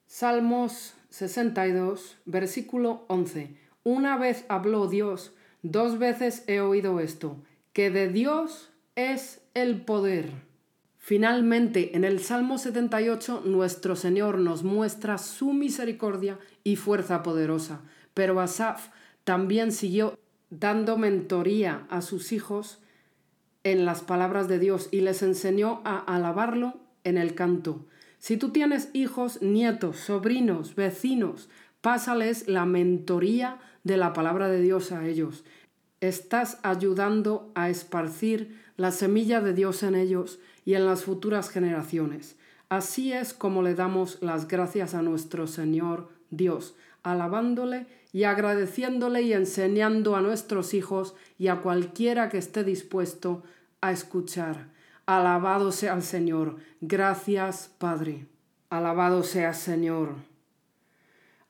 [0.08, 3.56] Salmos 62, versículo 11.
[3.84, 7.38] Una vez habló Dios, dos veces he oído esto,
[7.74, 10.32] que de Dios es el poder.
[10.98, 17.82] Finalmente, en el Salmo 78, nuestro Señor nos muestra su misericordia y fuerza poderosa,
[18.14, 18.90] pero Asaf
[19.24, 22.80] también siguió dando mentoría a sus hijos
[23.64, 27.86] en las palabras de Dios y les enseñó a alabarlo en el canto.
[28.18, 31.50] Si tú tienes hijos, nietos, sobrinos, vecinos,
[31.82, 35.44] pásales la mentoría de la palabra de Dios a ellos.
[36.02, 42.38] Estás ayudando a esparcir la semilla de Dios en ellos y en las futuras generaciones.
[42.70, 49.34] Así es como le damos las gracias a nuestro Señor Dios, alabándole y agradeciéndole y
[49.34, 53.44] enseñando a nuestros hijos y a cualquiera que esté dispuesto
[53.82, 54.68] a escuchar.
[55.06, 56.58] Alabado sea el Señor.
[56.82, 58.28] Gracias, Padre.
[58.70, 60.29] Alabado sea Señor.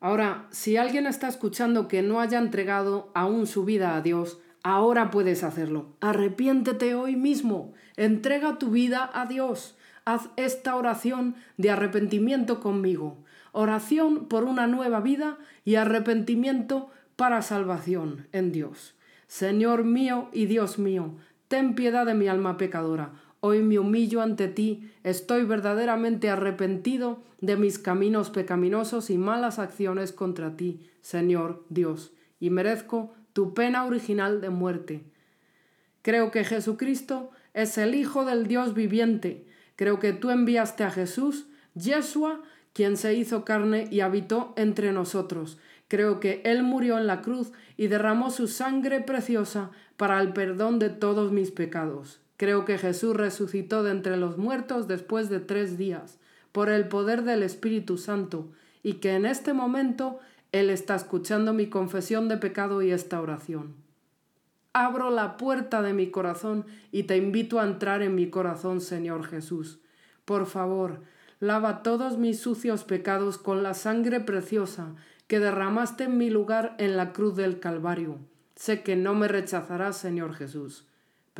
[0.00, 5.10] Ahora, si alguien está escuchando que no haya entregado aún su vida a Dios, ahora
[5.10, 5.94] puedes hacerlo.
[6.00, 7.74] Arrepiéntete hoy mismo.
[7.96, 9.76] Entrega tu vida a Dios.
[10.06, 13.18] Haz esta oración de arrepentimiento conmigo.
[13.52, 18.94] Oración por una nueva vida y arrepentimiento para salvación en Dios.
[19.26, 21.14] Señor mío y Dios mío,
[21.48, 23.12] ten piedad de mi alma pecadora.
[23.42, 30.12] Hoy me humillo ante ti, estoy verdaderamente arrepentido de mis caminos pecaminosos y malas acciones
[30.12, 35.04] contra ti, Señor Dios, y merezco tu pena original de muerte.
[36.02, 39.46] Creo que Jesucristo es el Hijo del Dios viviente.
[39.74, 42.42] Creo que tú enviaste a Jesús, Yeshua,
[42.74, 45.58] quien se hizo carne y habitó entre nosotros.
[45.88, 50.78] Creo que Él murió en la cruz y derramó su sangre preciosa para el perdón
[50.78, 52.20] de todos mis pecados.
[52.40, 56.18] Creo que Jesús resucitó de entre los muertos después de tres días,
[56.52, 58.50] por el poder del Espíritu Santo,
[58.82, 60.20] y que en este momento
[60.50, 63.74] Él está escuchando mi confesión de pecado y esta oración.
[64.72, 69.26] Abro la puerta de mi corazón y te invito a entrar en mi corazón, Señor
[69.26, 69.78] Jesús.
[70.24, 71.02] Por favor,
[71.40, 74.94] lava todos mis sucios pecados con la sangre preciosa
[75.26, 78.16] que derramaste en mi lugar en la cruz del Calvario.
[78.56, 80.86] Sé que no me rechazarás, Señor Jesús.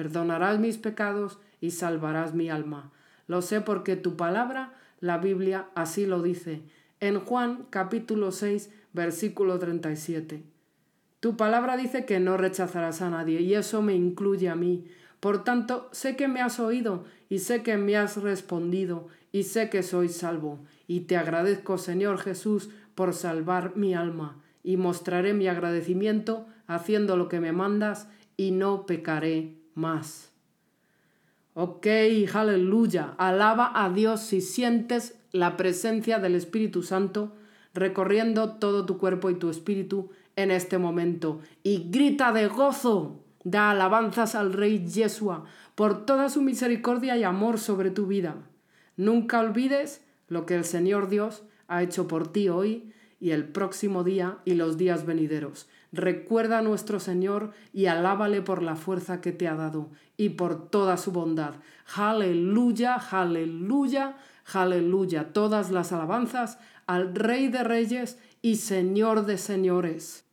[0.00, 2.90] Perdonarás mis pecados y salvarás mi alma.
[3.26, 6.62] Lo sé porque tu palabra, la Biblia, así lo dice.
[7.00, 10.42] En Juan capítulo 6, versículo 37.
[11.20, 14.86] Tu palabra dice que no rechazarás a nadie y eso me incluye a mí.
[15.20, 19.68] Por tanto, sé que me has oído y sé que me has respondido y sé
[19.68, 20.60] que soy salvo.
[20.88, 27.28] Y te agradezco, Señor Jesús, por salvar mi alma, y mostraré mi agradecimiento haciendo lo
[27.28, 30.30] que me mandas, y no pecaré más.
[31.54, 31.86] Ok,
[32.32, 33.14] aleluya.
[33.18, 37.32] Alaba a Dios si sientes la presencia del Espíritu Santo
[37.74, 41.40] recorriendo todo tu cuerpo y tu espíritu en este momento.
[41.62, 43.24] Y grita de gozo.
[43.42, 45.44] Da alabanzas al Rey Yeshua
[45.74, 48.36] por toda su misericordia y amor sobre tu vida.
[48.98, 54.04] Nunca olvides lo que el Señor Dios ha hecho por ti hoy y el próximo
[54.04, 55.68] día y los días venideros.
[55.92, 60.68] Recuerda a nuestro Señor y alábale por la fuerza que te ha dado y por
[60.68, 61.54] toda su bondad.
[61.96, 64.16] Aleluya, aleluya,
[64.52, 65.32] aleluya.
[65.32, 70.24] Todas las alabanzas al Rey de Reyes y Señor de Señores.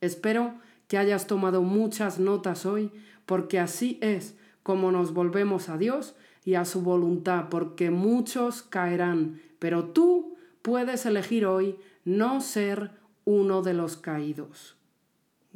[0.00, 0.54] Espero
[0.88, 2.90] que hayas tomado muchas notas hoy,
[3.24, 9.40] porque así es como nos volvemos a Dios y a su voluntad, porque muchos caerán,
[9.58, 12.90] pero tú puedes elegir hoy no ser
[13.24, 14.76] uno de los caídos.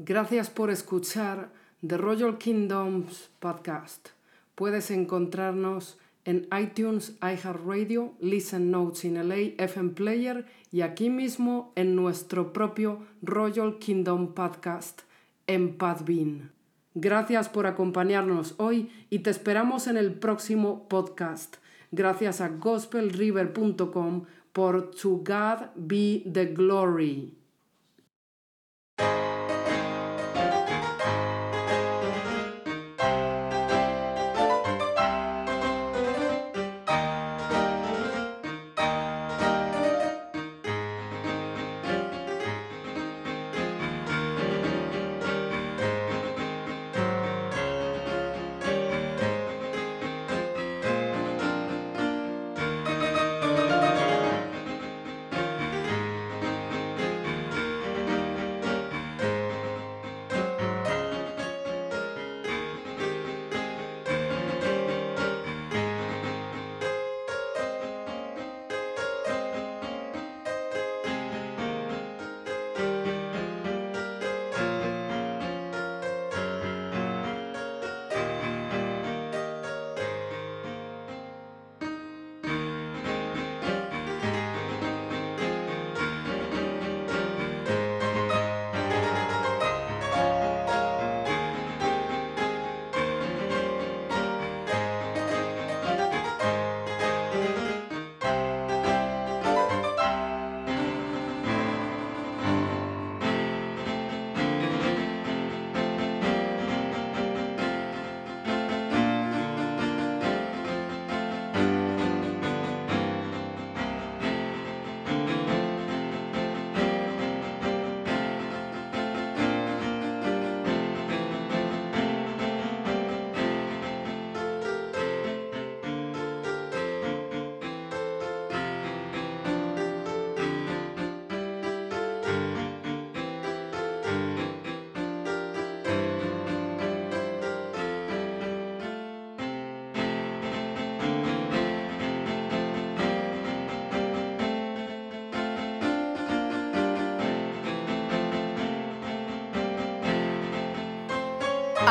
[0.00, 1.50] Gracias por escuchar
[1.84, 4.10] The Royal Kingdoms Podcast.
[4.54, 11.96] Puedes encontrarnos en iTunes, iHeartRadio, Listen Notes in LA, FM Player y aquí mismo en
[11.96, 15.00] nuestro propio Royal Kingdom Podcast
[15.48, 16.52] en Podbean.
[16.94, 21.56] Gracias por acompañarnos hoy y te esperamos en el próximo podcast.
[21.90, 27.37] Gracias a gospelriver.com For to God be the glory.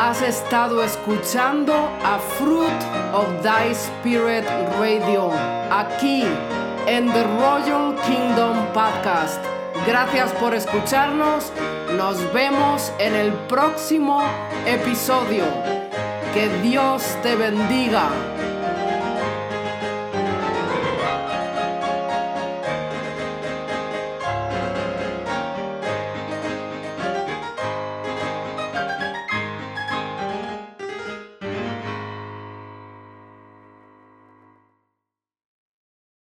[0.08, 2.72] Has estado escuchando a Fruit
[3.12, 4.46] of Thy Spirit
[4.80, 5.30] Radio
[5.70, 6.24] aquí
[6.88, 9.44] en The Royal Kingdom Podcast.
[9.86, 11.52] Gracias por escucharnos.
[11.98, 14.24] Nos vemos en el próximo
[14.66, 15.44] episodio.
[16.34, 18.08] Que Dios te bendiga.